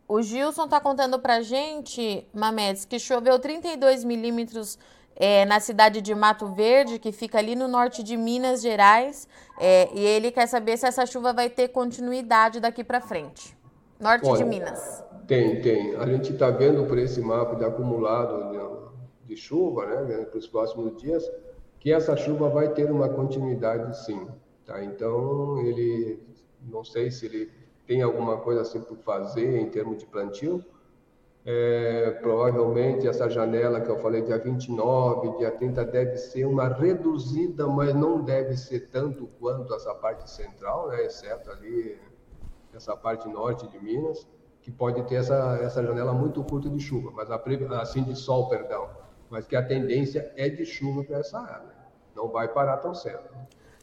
[0.09, 4.77] o Gilson está contando para gente, Mamedes, que choveu 32 milímetros
[5.17, 9.89] é, na cidade de Mato Verde, que fica ali no norte de Minas Gerais, é,
[9.95, 13.57] e ele quer saber se essa chuva vai ter continuidade daqui para frente.
[13.99, 15.05] Norte Olha, de Minas.
[15.27, 15.95] Tem, tem.
[15.97, 18.91] A gente está vendo por esse mapa de acumulado
[19.25, 21.31] de chuva, né, para os próximos dias,
[21.79, 24.27] que essa chuva vai ter uma continuidade, sim.
[24.67, 24.83] Tá?
[24.85, 26.19] Então, ele,
[26.63, 27.51] não sei se ele
[27.87, 30.65] tem alguma coisa assim por fazer em termos de plantio,
[31.53, 37.67] é, provavelmente essa janela que eu falei, dia 29, dia 30, deve ser uma reduzida,
[37.67, 41.99] mas não deve ser tanto quanto essa parte central, né, exceto ali
[42.73, 44.29] essa parte norte de Minas,
[44.63, 47.43] que pode ter essa, essa janela muito curta de chuva, mas a,
[47.81, 48.89] assim de sol, perdão,
[49.29, 51.81] mas que a tendência é de chuva para essa área.
[52.15, 53.29] Não vai parar tão cedo.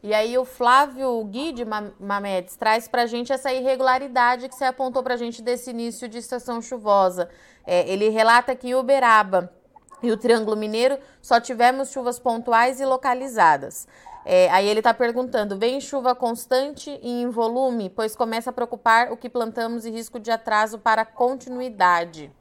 [0.04, 1.66] E aí o Flávio Guide
[2.00, 6.08] Mamedes traz para a gente essa irregularidade que você apontou para a gente desse início
[6.08, 7.30] de estação chuvosa.
[7.66, 9.52] É, ele relata que em Uberaba
[10.02, 13.88] e o Triângulo Mineiro só tivemos chuvas pontuais e localizadas.
[14.24, 17.90] É, aí ele está perguntando: vem chuva constante e em volume?
[17.90, 22.32] Pois começa a preocupar o que plantamos e risco de atraso para continuidade.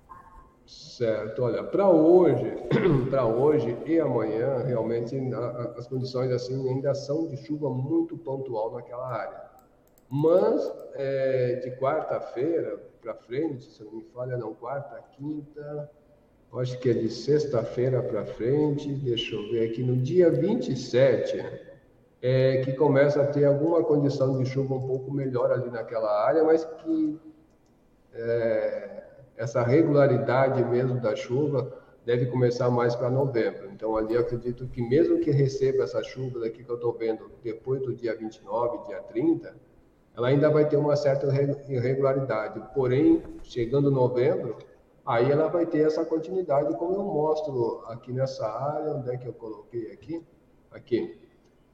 [0.67, 2.53] Certo, olha, para hoje,
[3.09, 5.17] para hoje e amanhã, realmente
[5.77, 9.43] as condições assim ainda são de chuva muito pontual naquela área.
[10.11, 15.89] Mas é, de quarta-feira para frente, se não me falha, não, quarta, quinta,
[16.55, 21.45] acho que é de sexta-feira para frente, deixa eu ver aqui, no dia 27,
[22.21, 26.43] é, que começa a ter alguma condição de chuva um pouco melhor ali naquela área,
[26.43, 27.21] mas que
[28.15, 29.06] é,
[29.37, 31.73] essa regularidade mesmo da chuva
[32.05, 33.69] deve começar mais para novembro.
[33.73, 37.83] Então, ali acredito que mesmo que receba essa chuva daqui que eu estou vendo depois
[37.83, 39.55] do dia 29, dia 30,
[40.17, 41.27] ela ainda vai ter uma certa
[41.69, 42.63] irregularidade.
[42.75, 44.57] Porém, chegando novembro,
[45.05, 49.27] aí ela vai ter essa continuidade, como eu mostro aqui nessa área, onde é que
[49.27, 50.25] eu coloquei aqui?
[50.71, 51.19] Aqui.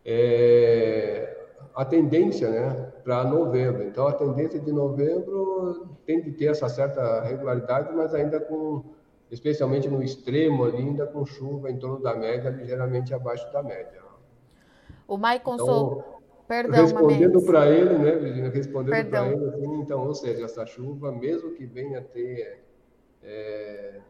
[0.05, 1.42] É,
[1.75, 3.83] a tendência né, para novembro.
[3.85, 8.85] Então, a tendência de novembro tem de ter essa certa regularidade, mas ainda com,
[9.31, 14.01] especialmente no extremo ali, ainda com chuva em torno da média, ligeiramente abaixo da média.
[15.07, 16.13] O Maicon então, Sou...
[16.49, 18.51] Perdão, respondendo para ele, né, Virginia?
[18.51, 22.63] Respondendo para ele, assim, então, ou seja, essa chuva, mesmo que venha a ter
[23.23, 24.01] é,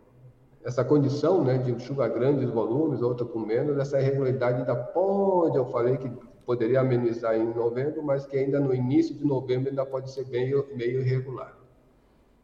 [0.64, 5.66] essa condição né, de chuva grandes volumes, outra com menos, essa irregularidade ainda pode, eu
[5.66, 6.10] falei que
[6.52, 10.68] poderia amenizar em novembro, mas que ainda no início de novembro ainda pode ser meio,
[10.74, 11.56] meio irregular.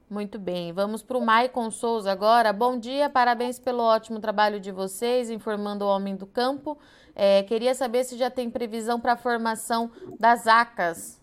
[0.09, 2.51] Muito bem, vamos para o Maicon Souza agora.
[2.51, 6.79] Bom dia, parabéns pelo ótimo trabalho de vocês, informando o homem do campo.
[7.15, 11.21] É, queria saber se já tem previsão para a formação das ACAS.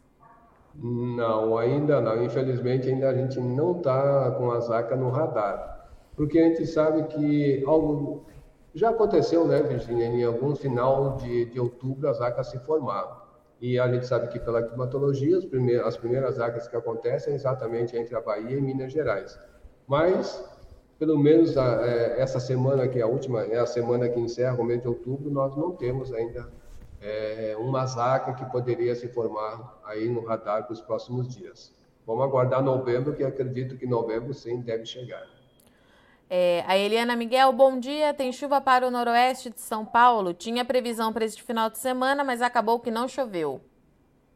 [0.75, 2.23] Não, ainda não.
[2.23, 5.87] Infelizmente, ainda a gente não está com as ACAS no radar.
[6.15, 8.25] Porque a gente sabe que algo
[8.75, 13.23] já aconteceu, né, Virginia, em algum final de, de outubro as ACAS se formaram.
[13.61, 17.35] E a gente sabe que pela climatologia, as primeiras, as primeiras ACAS que acontecem é
[17.37, 19.39] exatamente entre a Bahia e Minas Gerais.
[19.87, 20.43] Mas,
[20.99, 24.61] pelo menos a, é, essa semana, que é a última, é a semana que encerra
[24.61, 26.49] o mês de outubro, nós não temos ainda
[27.01, 31.73] é, uma zaca que poderia se formar aí no radar para os próximos dias.
[32.05, 35.34] Vamos aguardar novembro, que acredito que novembro sim deve chegar.
[36.29, 38.13] É, a Eliana Miguel, bom dia.
[38.13, 40.33] Tem chuva para o noroeste de São Paulo?
[40.33, 43.61] Tinha previsão para este final de semana, mas acabou que não choveu.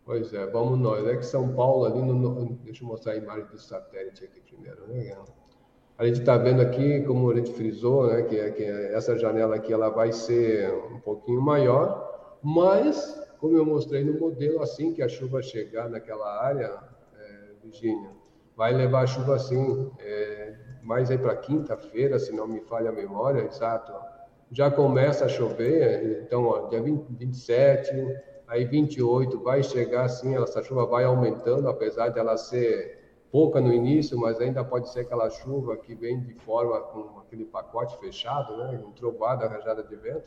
[0.06, 1.06] Pois é, vamos nós.
[1.08, 2.54] É que São Paulo, ali no.
[2.64, 5.16] Deixa eu mostrar a imagem do satélite aqui primeiro, né?
[5.98, 9.18] A gente está vendo aqui, como a gente frisou, né, que, é, que é, essa
[9.18, 14.94] janela aqui ela vai ser um pouquinho maior, mas, como eu mostrei no modelo, assim
[14.94, 16.74] que a chuva chegar naquela área,
[17.20, 18.12] é, Virgínia,
[18.56, 20.56] vai levar a chuva assim, é,
[20.90, 23.94] mais aí para quinta-feira, se não me falha a memória, exato,
[24.52, 27.92] já começa a chover, então, ó, dia 20, 27,
[28.48, 32.98] aí 28 vai chegar assim, essa chuva vai aumentando, apesar de ela ser
[33.32, 37.46] pouca no início, mas ainda pode ser aquela chuva que vem de forma com aquele
[37.46, 40.24] pacote fechado, né, um trovada, rajada de vento,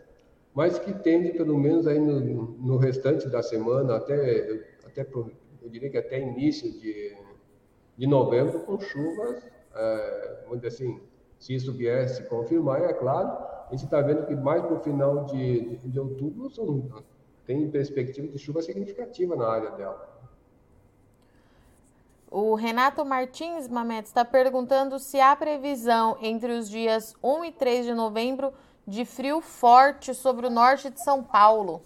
[0.55, 5.91] mas que tende pelo menos aí no, no restante da semana, até, até eu diria
[5.91, 7.17] que até início de,
[7.99, 11.01] de novembro, com chuvas é, dizer assim,
[11.39, 13.29] se isso vier se confirmar, é claro,
[13.69, 17.03] a gente está vendo que mais para o final de, de, de outubro são,
[17.47, 20.13] tem perspectiva de chuva significativa na área dela.
[22.31, 27.87] O Renato Martins Mamet está perguntando se há previsão entre os dias 1 e 3
[27.87, 28.53] de novembro
[28.87, 31.83] de frio forte sobre o norte de São Paulo.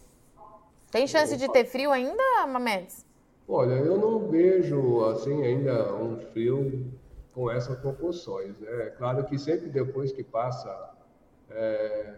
[0.91, 3.05] Tem chance de ter frio ainda, Mametes?
[3.49, 6.93] Olha, eu não vejo assim ainda um frio
[7.37, 8.59] com essas proporções.
[8.59, 8.87] Né?
[8.87, 10.95] É claro que sempre depois que passa
[11.51, 12.15] é,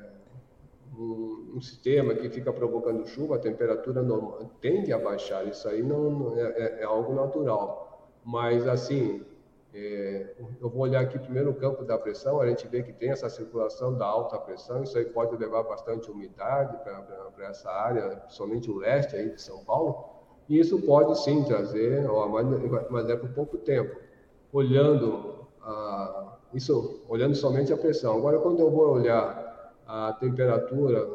[0.96, 5.44] um, um, sistema que fica provocando chuva, a temperatura normal, tende a baixar.
[5.44, 8.08] Isso aí não, não é, é, é, algo natural.
[8.24, 9.26] Mas assim,
[9.74, 13.10] é, eu vou olhar aqui primeiro o campo da pressão, a gente vê que tem
[13.10, 18.70] essa circulação da alta pressão, isso aí pode levar bastante umidade para essa área, principalmente
[18.70, 20.10] o leste aí de São Paulo,
[20.48, 24.07] e isso pode sim trazer, mas, mas é por pouco tempo
[24.52, 28.16] olhando a, isso, olhando somente a pressão.
[28.16, 31.08] Agora, quando eu vou olhar a temperatura,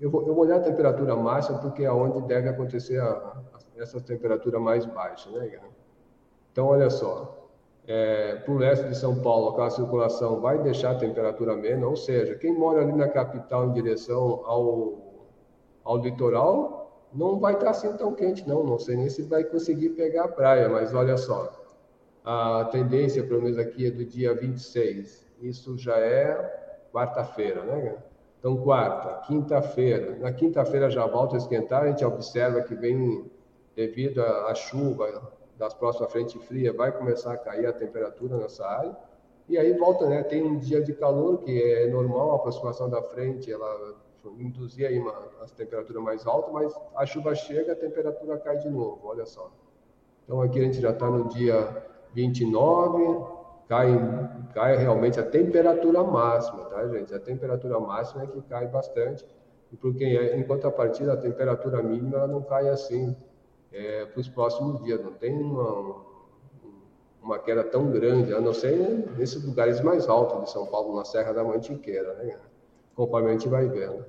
[0.00, 3.42] eu vou, eu vou olhar a temperatura máxima porque é onde deve acontecer a, a,
[3.76, 5.60] essa temperatura mais baixa, né?
[6.52, 7.48] Então, olha só,
[7.86, 11.96] é, para o leste de São Paulo, aquela circulação vai deixar a temperatura menos, ou
[11.96, 15.24] seja, quem mora ali na capital em direção ao,
[15.84, 18.62] ao litoral não vai estar assim tão quente, não.
[18.62, 21.50] Não sei nem se vai conseguir pegar a praia, mas olha só,
[22.30, 25.26] a tendência, pelo menos aqui, é do dia 26.
[25.40, 27.96] Isso já é quarta-feira, né?
[28.38, 30.14] Então, quarta, quinta-feira.
[30.18, 33.24] Na quinta-feira já volta a esquentar, a gente observa que vem,
[33.74, 38.94] devido à chuva das próximas frentes frias, vai começar a cair a temperatura nessa área.
[39.48, 40.22] E aí volta, né?
[40.22, 43.96] Tem um dia de calor, que é normal, a aproximação da frente, ela
[44.38, 48.68] induzir aí uma, as temperaturas mais altas, mas a chuva chega, a temperatura cai de
[48.68, 49.50] novo, olha só.
[50.24, 53.24] Então, aqui a gente já está no dia 29,
[53.68, 53.88] cai,
[54.54, 57.14] cai realmente a temperatura máxima, tá, gente?
[57.14, 59.24] A temperatura máxima é que cai bastante,
[59.80, 63.14] porque enquanto a partir da temperatura mínima ela não cai assim
[63.72, 65.96] é, para os próximos dias, não tem uma,
[67.22, 68.74] uma queda tão grande, a não ser
[69.16, 72.38] nesses lugares mais altos de São Paulo, na Serra da Mantiqueira, né?
[72.94, 74.04] Conforme a gente vai vendo.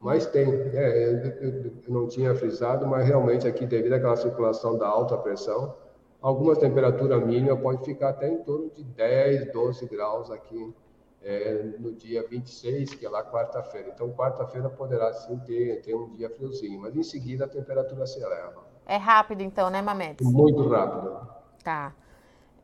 [0.00, 4.86] Mas tem, é, eu, eu não tinha frisado, mas realmente aqui, devido àquela circulação da
[4.86, 5.74] alta pressão,
[6.22, 10.72] Alguma temperatura mínima pode ficar até em torno de 10, 12 graus aqui
[11.20, 13.90] é, no dia 26, que é lá quarta-feira.
[13.92, 18.22] Então, quarta-feira poderá sim ter, ter um dia friozinho, mas em seguida a temperatura se
[18.22, 18.62] eleva.
[18.86, 20.24] É rápido então, né, Mamedes?
[20.24, 21.26] Muito rápido.
[21.64, 21.92] Tá.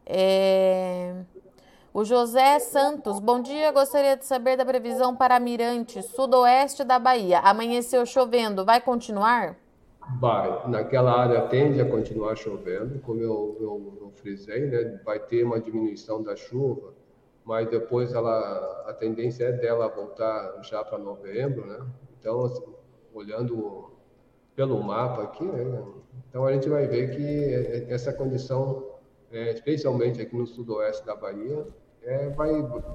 [0.06, 1.14] É...
[1.92, 3.72] O José Santos, bom dia.
[3.72, 7.40] Gostaria de saber da previsão para Mirante, sudoeste da Bahia.
[7.40, 9.56] Amanheceu chovendo, vai continuar?
[10.20, 10.68] Vai.
[10.68, 15.00] Naquela área tende a continuar chovendo, como eu, eu, eu frisei, né?
[15.04, 16.92] Vai ter uma diminuição da chuva
[17.48, 21.78] mas depois ela, a tendência é dela voltar já para novembro, né?
[22.20, 22.62] Então, assim,
[23.14, 23.90] olhando
[24.54, 25.82] pelo mapa aqui, né?
[26.28, 28.84] então a gente vai ver que essa condição,
[29.32, 31.66] é, especialmente aqui no sudoeste da Bahia,
[32.02, 32.50] é, vai,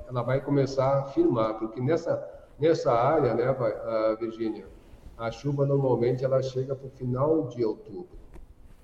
[0.08, 2.23] ela vai começar a firmar, porque nessa,
[2.60, 3.56] nessa área, né,
[4.19, 4.67] Virgínia,
[5.17, 8.17] a chuva normalmente ela chega para o final de outubro.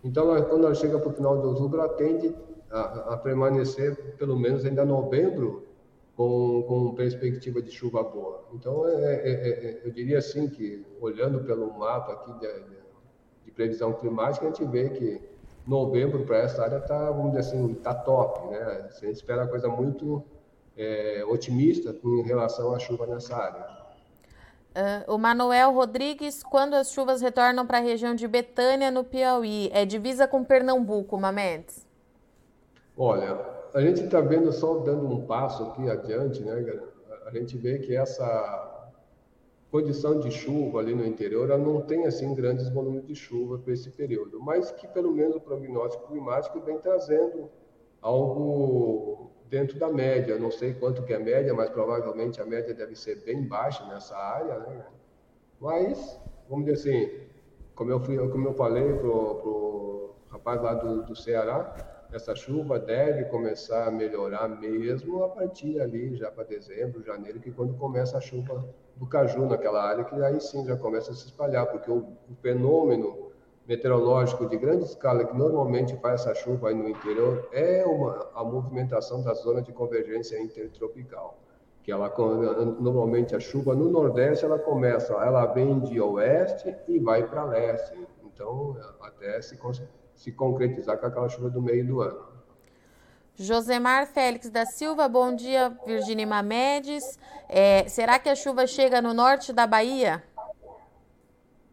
[0.04, 2.34] Então, quando ela chega para o final de outubro, ela tende
[2.72, 5.68] a, a permanecer pelo menos ainda novembro
[6.16, 8.46] com, com perspectiva de chuva boa.
[8.54, 12.78] Então, é, é, é, é eu diria assim que, olhando pelo mapa aqui de, de,
[13.46, 15.22] de previsão climática, a gente vê que
[15.66, 18.90] novembro para essa área está, vamos dizer assim, está top, né?
[19.00, 20.24] Gente espera coisa muito
[20.76, 23.79] é, otimista em relação à chuva nessa área.
[24.80, 29.70] Uh, o Manuel Rodrigues, quando as chuvas retornam para a região de Betânia, no Piauí,
[29.74, 31.86] é divisa com Pernambuco, Mamedes?
[32.96, 33.38] Olha,
[33.74, 36.82] a gente está vendo só dando um passo aqui adiante, né,
[37.26, 38.90] A gente vê que essa
[39.70, 43.74] condição de chuva ali no interior, ela não tem assim grandes volumes de chuva para
[43.74, 47.50] esse período, mas que pelo menos o prognóstico climático vem trazendo
[48.02, 50.38] algo dentro da média.
[50.38, 53.84] Não sei quanto que é a média, mas provavelmente a média deve ser bem baixa
[53.86, 54.86] nessa área, né?
[55.60, 57.30] Mas, vamos dizer assim,
[57.76, 62.80] como eu, fui, como eu falei para o rapaz lá do, do Ceará, essa chuva
[62.80, 68.18] deve começar a melhorar mesmo a partir ali já para dezembro, janeiro, que quando começa
[68.18, 71.92] a chuva do caju naquela área, que aí sim já começa a se espalhar, porque
[71.92, 73.29] o, o fenômeno
[73.70, 78.44] meteorológico de grande escala que normalmente faz essa chuva aí no interior é uma, a
[78.44, 81.38] movimentação da zona de convergência intertropical,
[81.84, 82.12] que ela
[82.80, 87.96] normalmente a chuva no nordeste ela começa, ela vem de oeste e vai para leste,
[88.26, 89.56] então até se
[90.16, 92.28] se concretizar com aquela chuva do meio do ano.
[93.36, 97.18] Josemar Félix da Silva, bom dia, Virginia Mamedes.
[97.48, 100.22] É, será que a chuva chega no norte da Bahia?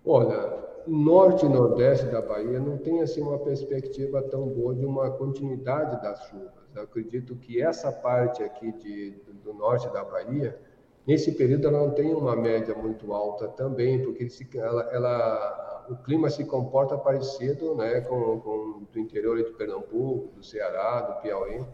[0.05, 5.11] Olha, norte e nordeste da Bahia não tem assim uma perspectiva tão boa de uma
[5.11, 6.53] continuidade das chuvas.
[6.75, 9.11] Eu acredito que essa parte aqui de,
[9.43, 10.59] do norte da Bahia,
[11.07, 16.29] nesse período ela não tem uma média muito alta também, porque ela, ela o clima
[16.29, 21.65] se comporta parecido né, com, com do interior de Pernambuco, do Ceará, do Piauí.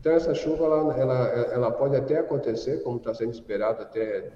[0.00, 4.32] Então, essa chuva ela, ela, ela pode até acontecer, como está sendo esperado, até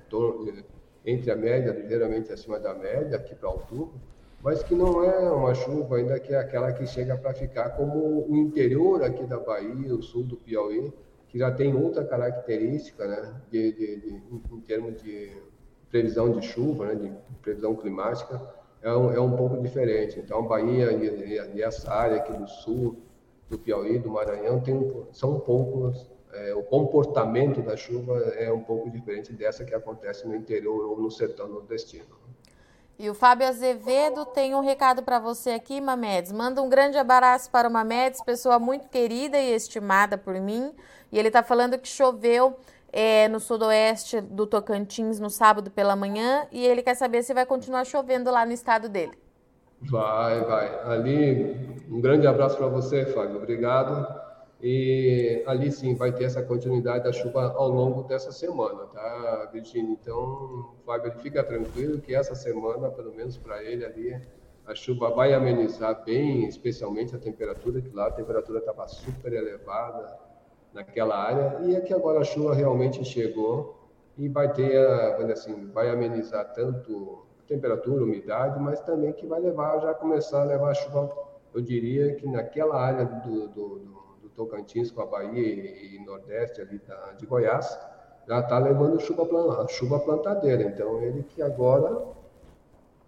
[1.04, 4.00] entre a média, ligeiramente acima da média, aqui para outubro,
[4.42, 8.26] mas que não é uma chuva ainda que é aquela que chega para ficar como
[8.28, 10.92] o interior aqui da Bahia, o sul do Piauí,
[11.28, 14.22] que já tem outra característica, né, de, de, de
[14.52, 15.32] em termos de
[15.90, 18.40] previsão de chuva, né, de previsão climática,
[18.82, 20.18] é um, é um pouco diferente.
[20.18, 22.96] Então, a Bahia e, e, essa área aqui do sul,
[23.48, 25.92] do Piauí, do Maranhão, tem, são um pouco.
[26.32, 31.00] É, o comportamento da chuva é um pouco diferente dessa que acontece no interior ou
[31.00, 32.04] no sertão nordestino.
[32.98, 36.32] E o Fábio Azevedo tem um recado para você aqui, Mamedes.
[36.32, 40.72] Manda um grande abraço para o Mamedes, pessoa muito querida e estimada por mim.
[41.12, 42.58] E ele está falando que choveu
[42.92, 47.46] é, no sudoeste do Tocantins no sábado pela manhã e ele quer saber se vai
[47.46, 49.16] continuar chovendo lá no estado dele.
[49.80, 50.80] Vai, vai.
[50.92, 53.36] Ali, um grande abraço para você, Fábio.
[53.36, 54.27] Obrigado.
[54.60, 59.92] E ali sim vai ter essa continuidade da chuva ao longo dessa semana, tá, Virginia?
[59.92, 64.20] Então, Fábio, fica tranquilo que essa semana, pelo menos para ele ali,
[64.66, 70.18] a chuva vai amenizar bem, especialmente a temperatura, que lá a temperatura estava super elevada,
[70.72, 74.76] naquela área e é que agora a chuva realmente chegou e vai ter,
[75.32, 80.42] assim, vai amenizar tanto a temperatura, a umidade, mas também que vai levar, já começar
[80.42, 81.10] a levar a chuva,
[81.54, 83.97] eu diria que naquela área do, do, do
[84.38, 87.76] Tocantins com a Bahia e, e Nordeste ali da, de Goiás,
[88.28, 90.62] já está levando chuva, chuva plantadeira.
[90.62, 92.16] Então, ele que agora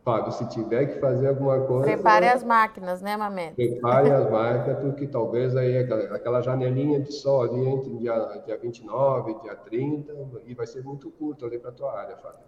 [0.02, 1.84] Fábio, se tiver que fazer alguma coisa.
[1.84, 3.54] Prepare as máquinas, né, Mamete?
[3.54, 9.34] Prepare as máquinas, porque talvez aí aquela janelinha de sol ali entre dia, dia 29
[9.42, 10.12] dia 30,
[10.46, 12.40] e vai ser muito curto ali para a tua área, Fábio.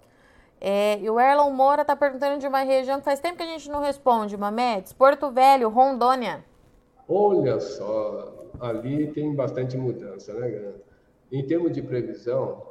[0.59, 3.47] É, e o Erlon Moura está perguntando de uma região que faz tempo que a
[3.47, 4.93] gente não responde, Mametes.
[4.93, 6.45] Porto Velho, Rondônia.
[7.09, 8.33] Olha só,
[8.63, 10.75] ali tem bastante mudança, né,
[11.31, 12.63] Em termos de previsão,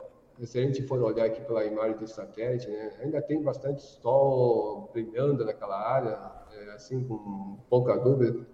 [0.44, 4.90] se a gente for olhar aqui pela imagem de satélite, né, ainda tem bastante sol
[4.94, 6.18] brilhando naquela área,
[6.54, 8.46] é, assim, com pouca dúvida.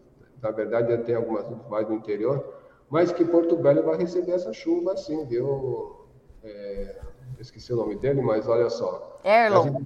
[0.42, 2.56] Na verdade, tem algumas dúvidas mais no interior,
[2.90, 6.08] mas que Porto Velho vai receber essa chuva, assim, viu?
[6.44, 7.02] É,
[7.40, 9.20] esqueci o nome dele, mas olha só.
[9.24, 9.82] Erlon.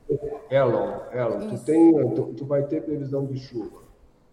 [0.49, 1.47] Erlon, Erlon.
[1.49, 3.90] Tu, tem, tu, tu, vai ter previsão de chuva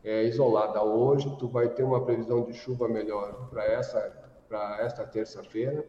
[0.09, 4.01] é, isolada hoje, tu vai ter uma previsão de chuva melhor para essa,
[4.49, 5.85] para esta terça-feira,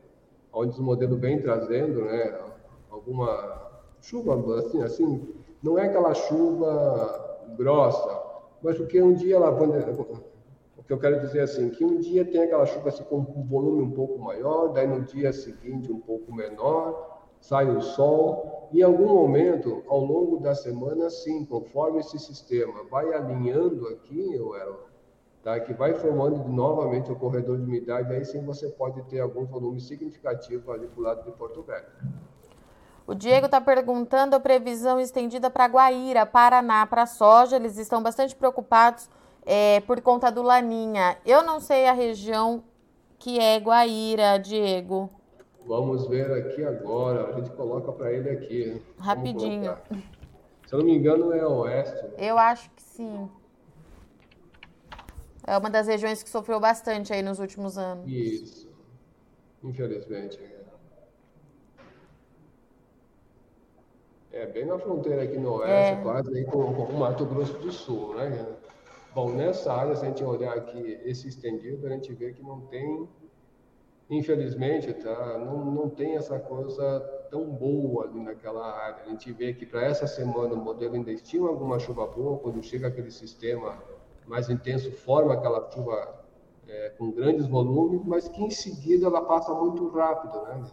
[0.52, 2.38] onde o modelo vem trazendo, né,
[2.90, 8.22] alguma chuva, assim, assim, não é aquela chuva grossa,
[8.62, 12.26] mas porque um dia ela o que eu quero dizer é assim, que um dia
[12.26, 16.00] tem aquela chuva assim, com um volume um pouco maior, daí no dia seguinte um
[16.00, 22.00] pouco menor, sai o sol, e em algum momento, ao longo da semana, sim, conforme
[22.00, 24.76] esse sistema vai alinhando aqui, Elon,
[25.44, 29.46] tá, que vai formando novamente o corredor de umidade, aí sim você pode ter algum
[29.46, 31.88] volume significativo ali para o lado de Porto Velho.
[33.08, 37.56] O Diego está perguntando a previsão estendida para Guaíra, Paraná, para soja.
[37.56, 39.10] Eles estão bastante preocupados
[39.44, 41.18] é, por conta do Laninha.
[41.26, 42.64] Eu não sei a região
[43.18, 45.10] que é Guaíra, Diego.
[45.70, 47.28] Vamos ver aqui agora.
[47.28, 48.82] A gente coloca para ele aqui.
[48.98, 49.78] Rapidinho.
[50.66, 52.10] Se eu não me engano, é oeste.
[52.18, 53.30] Eu acho que sim.
[55.46, 58.04] É uma das regiões que sofreu bastante aí nos últimos anos.
[58.08, 58.68] Isso.
[59.64, 60.40] Infelizmente.
[64.32, 66.02] É bem na fronteira aqui no oeste, é.
[66.02, 68.44] quase aí com, com o Mato Grosso do Sul, né?
[69.14, 72.62] Bom, nessa área, se a gente olhar aqui esse estendido, a gente vê que não
[72.62, 73.08] tem
[74.10, 77.00] infelizmente, tá, não, não tem essa coisa
[77.30, 79.04] tão boa ali naquela área.
[79.04, 82.62] A gente vê que para essa semana o modelo ainda estima alguma chuva boa, quando
[82.64, 83.78] chega aquele sistema
[84.26, 86.26] mais intenso, forma aquela chuva
[86.68, 90.64] é, com grandes volumes, mas que em seguida ela passa muito rápido, né?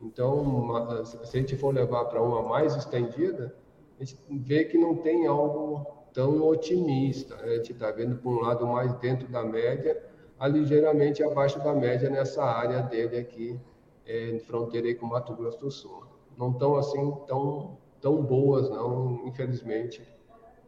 [0.00, 3.54] Então, uma, se a gente for levar para uma mais estendida,
[3.98, 7.36] a gente vê que não tem algo tão otimista.
[7.36, 7.42] Né?
[7.44, 10.00] A gente está vendo, por um lado, mais dentro da média,
[10.38, 13.58] a ligeiramente abaixo da média nessa área dele aqui,
[14.06, 16.04] é, fronteira com Mato Grosso do Sul.
[16.36, 20.02] Não estão assim tão, tão boas, não, infelizmente,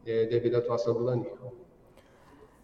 [0.06, 1.66] é, devido à atuação do Laninho.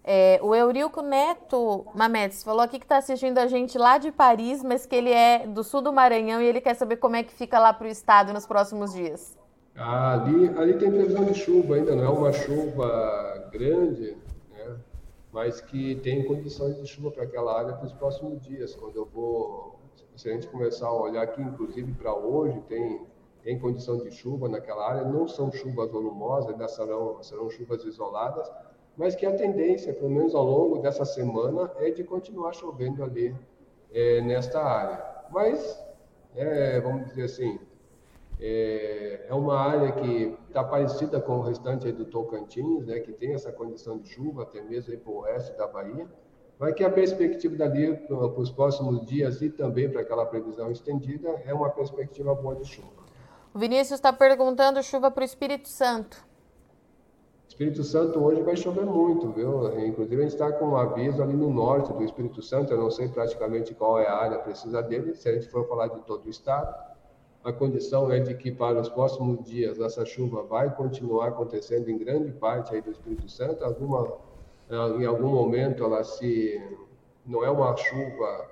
[0.04, 4.62] É, o Eurilco Neto Mamedes falou aqui que está assistindo a gente lá de Paris,
[4.62, 7.32] mas que ele é do sul do Maranhão e ele quer saber como é que
[7.32, 9.38] fica lá para o estado nos próximos dias.
[9.76, 14.16] Ah, ali, ali tem previsão de chuva, ainda não é uma chuva grande,
[15.32, 18.74] mas que tem condições de chuva para aquela área para os próximos dias.
[18.74, 19.80] Quando eu vou,
[20.14, 23.00] se a gente começar a olhar aqui, inclusive para hoje, tem,
[23.42, 25.04] tem condição de chuva naquela área.
[25.04, 28.52] Não são chuvas volumosas, ainda serão, serão chuvas isoladas,
[28.94, 33.34] mas que a tendência, pelo menos ao longo dessa semana, é de continuar chovendo ali
[33.90, 35.02] é, nesta área.
[35.30, 35.82] Mas,
[36.36, 37.58] é, vamos dizer assim,
[38.44, 43.34] é, é uma área que está parecida com o restante do Tocantins, né, que tem
[43.34, 46.08] essa condição de chuva, até mesmo para o oeste da Bahia,
[46.58, 51.28] mas que a perspectiva dali para os próximos dias e também para aquela previsão estendida
[51.46, 53.02] é uma perspectiva boa de chuva.
[53.54, 56.16] O Vinícius está perguntando chuva para o Espírito Santo.
[57.46, 59.78] Espírito Santo hoje vai chover muito, viu?
[59.86, 62.90] Inclusive a gente está com um aviso ali no norte do Espírito Santo, eu não
[62.90, 66.26] sei praticamente qual é a área precisa dele, se a gente for falar de todo
[66.26, 66.91] o estado,
[67.44, 71.98] a condição é de que para os próximos dias essa chuva vai continuar acontecendo em
[71.98, 73.64] grande parte aí do Espírito Santo.
[73.64, 74.16] Alguma,
[74.70, 76.62] em algum momento ela se
[77.26, 78.48] não é uma chuva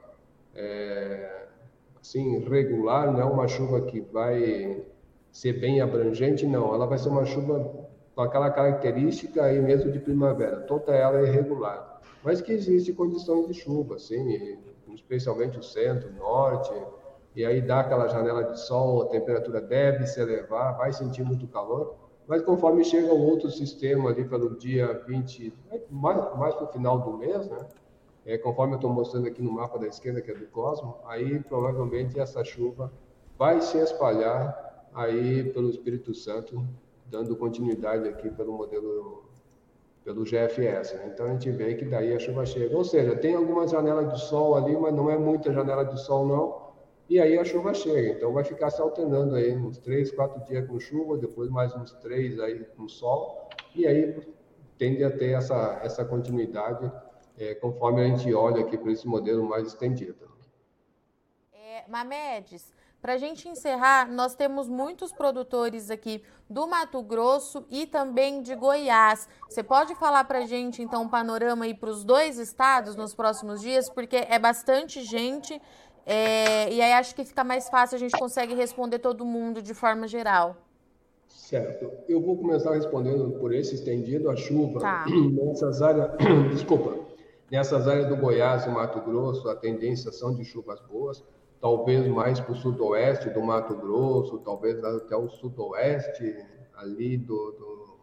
[0.57, 1.45] é,
[2.01, 4.83] assim regular, não é uma chuva que vai
[5.31, 6.75] ser bem abrangente, não.
[6.75, 10.63] Ela vai ser uma chuva com aquela característica aí mesmo de primavera.
[10.63, 14.59] Toda ela é irregular, mas que existe condições de chuva, assim,
[14.93, 16.73] especialmente o centro, norte
[17.35, 21.47] e aí dá aquela janela de sol, a temperatura deve se elevar, vai sentir muito
[21.47, 21.95] calor,
[22.27, 25.53] mas conforme chega um outro sistema ali pelo dia 20,
[25.91, 27.67] mais, mais para o final do mês, né?
[28.27, 31.41] É, conforme eu estou mostrando aqui no mapa da esquerda, que é do Cosmo, aí
[31.41, 32.93] provavelmente essa chuva
[33.39, 36.63] vai se espalhar aí pelo Espírito Santo,
[37.07, 39.25] dando continuidade aqui pelo modelo,
[40.05, 40.95] pelo GFS.
[40.95, 41.11] Né?
[41.13, 42.77] Então a gente vê que daí a chuva chega.
[42.77, 46.27] Ou seja, tem algumas janelas de sol ali, mas não é muita janela de sol
[46.27, 46.70] não,
[47.11, 48.17] e aí a chuva chega.
[48.17, 51.91] Então vai ficar se alternando aí uns três, quatro dias com chuva, depois mais uns
[51.95, 54.17] três aí com sol, e aí
[54.79, 56.91] tende a ter essa, essa continuidade
[57.37, 60.31] é, conforme a gente olha aqui para esse modelo mais estendido.
[61.53, 67.87] É, Mamedes, para a gente encerrar, nós temos muitos produtores aqui do Mato Grosso e
[67.87, 69.27] também de Goiás.
[69.49, 73.15] Você pode falar para a gente, então, um panorama aí para os dois estados nos
[73.15, 73.89] próximos dias?
[73.89, 75.61] Porque é bastante gente
[76.13, 79.73] É, e aí acho que fica mais fácil, a gente consegue responder todo mundo de
[79.73, 80.57] forma geral.
[81.29, 81.89] Certo.
[82.09, 85.05] Eu vou começar respondendo por esse estendido a chuva Tá.
[85.31, 86.11] nessas áreas,
[86.51, 86.97] desculpa,
[87.49, 91.23] nessas áreas do Goiás e Mato Grosso, a tendência são de chuvas boas,
[91.61, 96.45] talvez mais para o sudoeste do Mato Grosso, talvez até o sudoeste
[96.75, 97.99] ali do, do,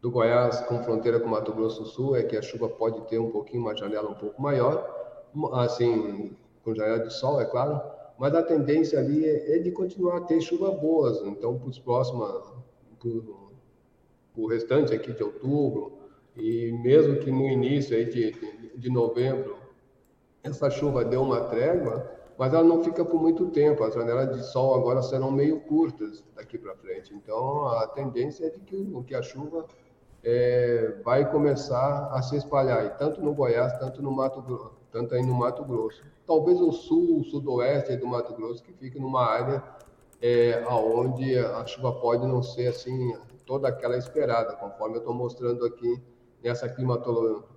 [0.00, 3.18] do Goiás com fronteira com Mato Grosso do Sul, é que a chuva pode ter
[3.18, 6.34] um pouquinho uma janela um pouco maior, assim,
[6.64, 7.80] com janela de sol, é claro,
[8.18, 11.20] mas a tendência ali é, é de continuar a ter chuvas boas.
[11.22, 12.52] Então, para os próximos,
[12.98, 13.10] para
[14.36, 15.92] o restante aqui de outubro,
[16.36, 18.32] e mesmo que no início aí de,
[18.76, 19.56] de novembro
[20.42, 23.84] essa chuva deu uma trégua, mas ela não fica por muito tempo.
[23.84, 27.14] As janelas de sol agora serão meio curtas daqui para frente.
[27.14, 29.66] Então, a tendência é de que, que a chuva
[30.24, 35.14] é, vai começar a se espalhar, e tanto no Goiás, tanto no Mato Grosso, tanto
[35.14, 36.02] aí no Mato Grosso.
[36.30, 39.64] Talvez o sul, o sudoeste do Mato Grosso, que fique numa área
[40.22, 45.66] é, onde a chuva pode não ser assim toda aquela esperada, conforme eu estou mostrando
[45.66, 46.00] aqui
[46.40, 46.72] nessa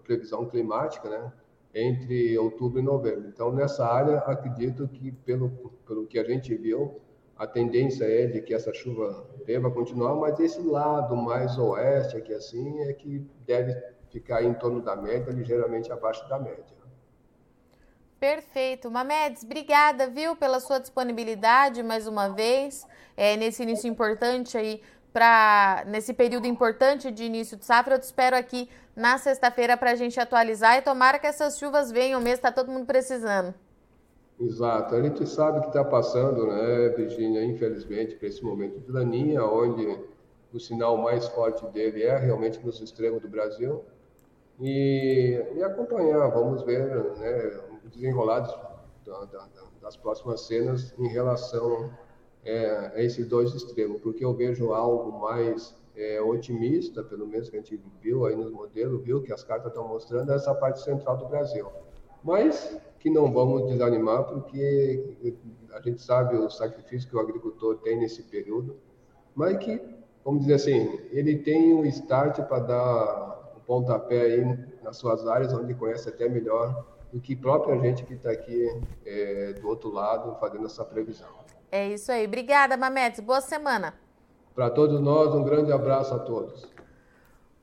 [0.03, 1.31] previsão climática, né?
[1.75, 3.27] Entre outubro e novembro.
[3.27, 5.51] Então, nessa área, acredito que, pelo,
[5.85, 6.99] pelo que a gente viu,
[7.37, 12.33] a tendência é de que essa chuva deva continuar, mas esse lado mais oeste, aqui
[12.33, 16.82] assim, é que deve ficar em torno da média, ligeiramente abaixo da média.
[18.23, 18.89] Perfeito.
[18.89, 25.83] Mamedes, obrigada, viu, pela sua disponibilidade mais uma vez, é, nesse início importante aí, pra,
[25.87, 27.95] nesse período importante de início de safra.
[27.95, 31.91] Eu te espero aqui na sexta-feira para a gente atualizar e tomara que essas chuvas
[31.91, 33.53] venham mesmo, está todo mundo precisando.
[34.39, 34.95] Exato.
[34.95, 39.99] A gente sabe que está passando, né, Virginia, infelizmente, para esse momento de laninha, onde
[40.53, 43.83] o sinal mais forte dele é realmente nos extremos do Brasil.
[44.61, 48.53] E, e acompanhar, vamos ver, né, desenrolados
[49.05, 49.47] da, da,
[49.81, 51.91] das próximas cenas em relação
[52.43, 57.57] é, a esses dois extremos, porque eu vejo algo mais é, otimista, pelo menos que
[57.57, 61.17] a gente viu aí nos modelos, viu que as cartas estão mostrando essa parte central
[61.17, 61.67] do Brasil.
[62.23, 65.35] Mas que não vamos desanimar, porque
[65.73, 68.77] a gente sabe o sacrifício que o agricultor tem nesse período,
[69.35, 69.81] mas que,
[70.23, 75.53] vamos dizer assim, ele tem um start para dar um pontapé aí nas suas áreas,
[75.53, 78.67] onde conhece até melhor do que própria gente que está aqui
[79.05, 81.29] é, do outro lado fazendo essa previsão.
[81.71, 82.25] É isso aí.
[82.25, 83.19] Obrigada, Mametes.
[83.19, 83.93] Boa semana.
[84.55, 86.67] Para todos nós, um grande abraço a todos.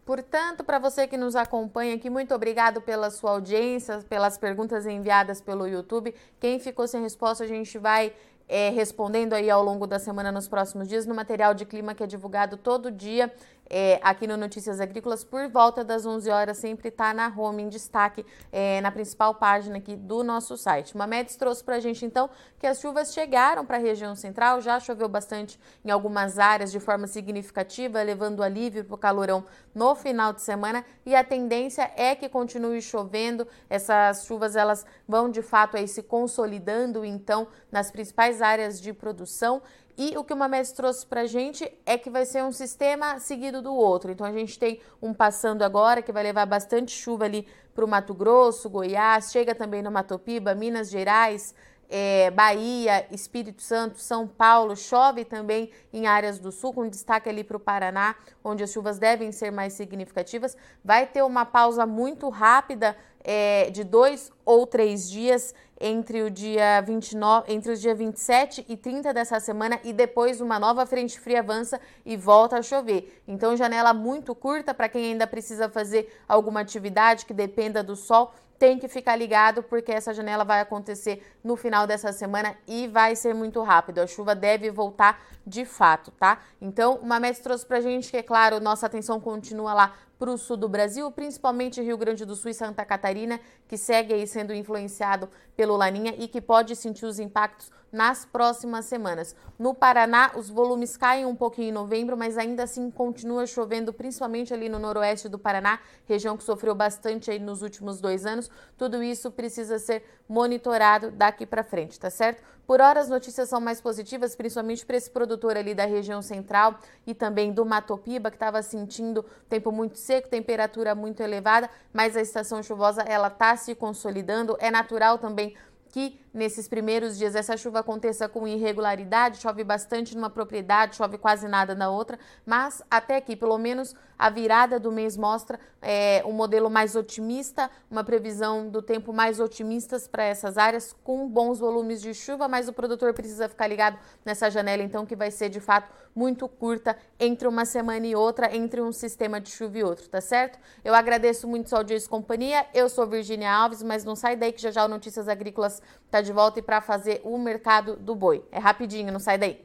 [0.06, 5.40] Portanto, para você que nos acompanha aqui, muito obrigado pela sua audiência, pelas perguntas enviadas
[5.40, 6.14] pelo YouTube.
[6.38, 8.12] Quem ficou sem resposta, a gente vai
[8.48, 12.02] é, respondendo aí ao longo da semana nos próximos dias no material de clima que
[12.02, 13.32] é divulgado todo dia
[13.70, 17.68] é, aqui no Notícias Agrícolas por volta das 11 horas, sempre está na home, em
[17.68, 20.96] destaque, é, na principal página aqui do nosso site.
[20.96, 24.80] Mamedes trouxe para a gente então que as chuvas chegaram para a região central, já
[24.80, 30.32] choveu bastante em algumas áreas de forma significativa, levando alívio para o calorão no final
[30.32, 33.46] de semana e a tendência é que continue chovendo.
[33.68, 39.62] Essas chuvas elas vão de fato aí se consolidando então nas principais áreas de produção
[39.96, 43.18] e o que o Mames trouxe para a gente é que vai ser um sistema
[43.18, 44.10] seguido do outro.
[44.10, 47.88] Então a gente tem um passando agora que vai levar bastante chuva ali para o
[47.88, 51.54] Mato Grosso, Goiás, chega também no Matopiba, Minas Gerais,
[51.90, 57.42] é, Bahia, Espírito Santo, São Paulo, chove também em áreas do sul, com destaque ali
[57.42, 58.14] para o Paraná,
[58.44, 60.56] onde as chuvas devem ser mais significativas.
[60.84, 66.82] Vai ter uma pausa muito rápida é, de dois ou três dias entre o dia
[66.82, 71.40] 29, entre os dias 27 e 30 dessa semana e depois uma nova frente fria
[71.40, 73.22] avança e volta a chover.
[73.26, 78.32] Então, janela muito curta para quem ainda precisa fazer alguma atividade que dependa do sol
[78.60, 83.16] tem que ficar ligado porque essa janela vai acontecer no final dessa semana e vai
[83.16, 84.00] ser muito rápido.
[84.00, 86.38] A chuva deve voltar de fato, tá?
[86.60, 90.36] Então, uma mestre trouxe pra gente que, é claro, nossa atenção continua lá para o
[90.36, 94.52] sul do Brasil, principalmente Rio Grande do Sul e Santa Catarina, que segue aí sendo
[94.52, 99.34] influenciado pelo Laninha e que pode sentir os impactos nas próximas semanas.
[99.58, 104.52] No Paraná, os volumes caem um pouquinho em novembro, mas ainda assim continua chovendo, principalmente
[104.52, 108.50] ali no noroeste do Paraná, região que sofreu bastante aí nos últimos dois anos.
[108.76, 112.42] Tudo isso precisa ser monitorado daqui para frente, tá certo?
[112.70, 116.78] Por hora, as notícias são mais positivas, principalmente para esse produtor ali da região central
[117.04, 122.20] e também do Matopiba, que estava sentindo tempo muito seco, temperatura muito elevada, mas a
[122.20, 124.56] estação chuvosa ela está se consolidando.
[124.60, 125.56] É natural também
[125.88, 131.48] que nesses primeiros dias essa chuva aconteça com irregularidade, chove bastante numa propriedade, chove quase
[131.48, 136.32] nada na outra, mas até aqui, pelo menos a virada do mês mostra é, um
[136.32, 142.02] modelo mais otimista, uma previsão do tempo mais otimistas para essas áreas, com bons volumes
[142.02, 145.60] de chuva, mas o produtor precisa ficar ligado nessa janela, então, que vai ser de
[145.60, 150.08] fato muito curta entre uma semana e outra, entre um sistema de chuva e outro,
[150.08, 150.58] tá certo?
[150.84, 152.66] Eu agradeço muito sua audiência e companhia.
[152.74, 155.80] Eu sou Virginia Alves, mas não sai daí que já já o Notícias Agrícolas
[156.10, 158.44] tá de volta e para fazer o mercado do boi.
[158.50, 159.64] É rapidinho, não sai daí.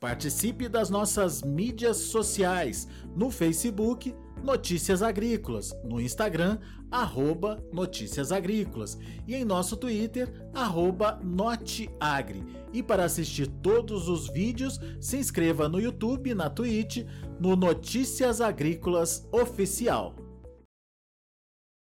[0.00, 6.58] Participe das nossas mídias sociais no Facebook Notícias Agrícolas, no Instagram
[6.90, 12.44] arroba Notícias Agrícolas e em nosso Twitter arroba Noteagri.
[12.72, 17.04] E para assistir todos os vídeos, se inscreva no YouTube, na Twitch,
[17.40, 20.27] no Notícias Agrícolas Oficial.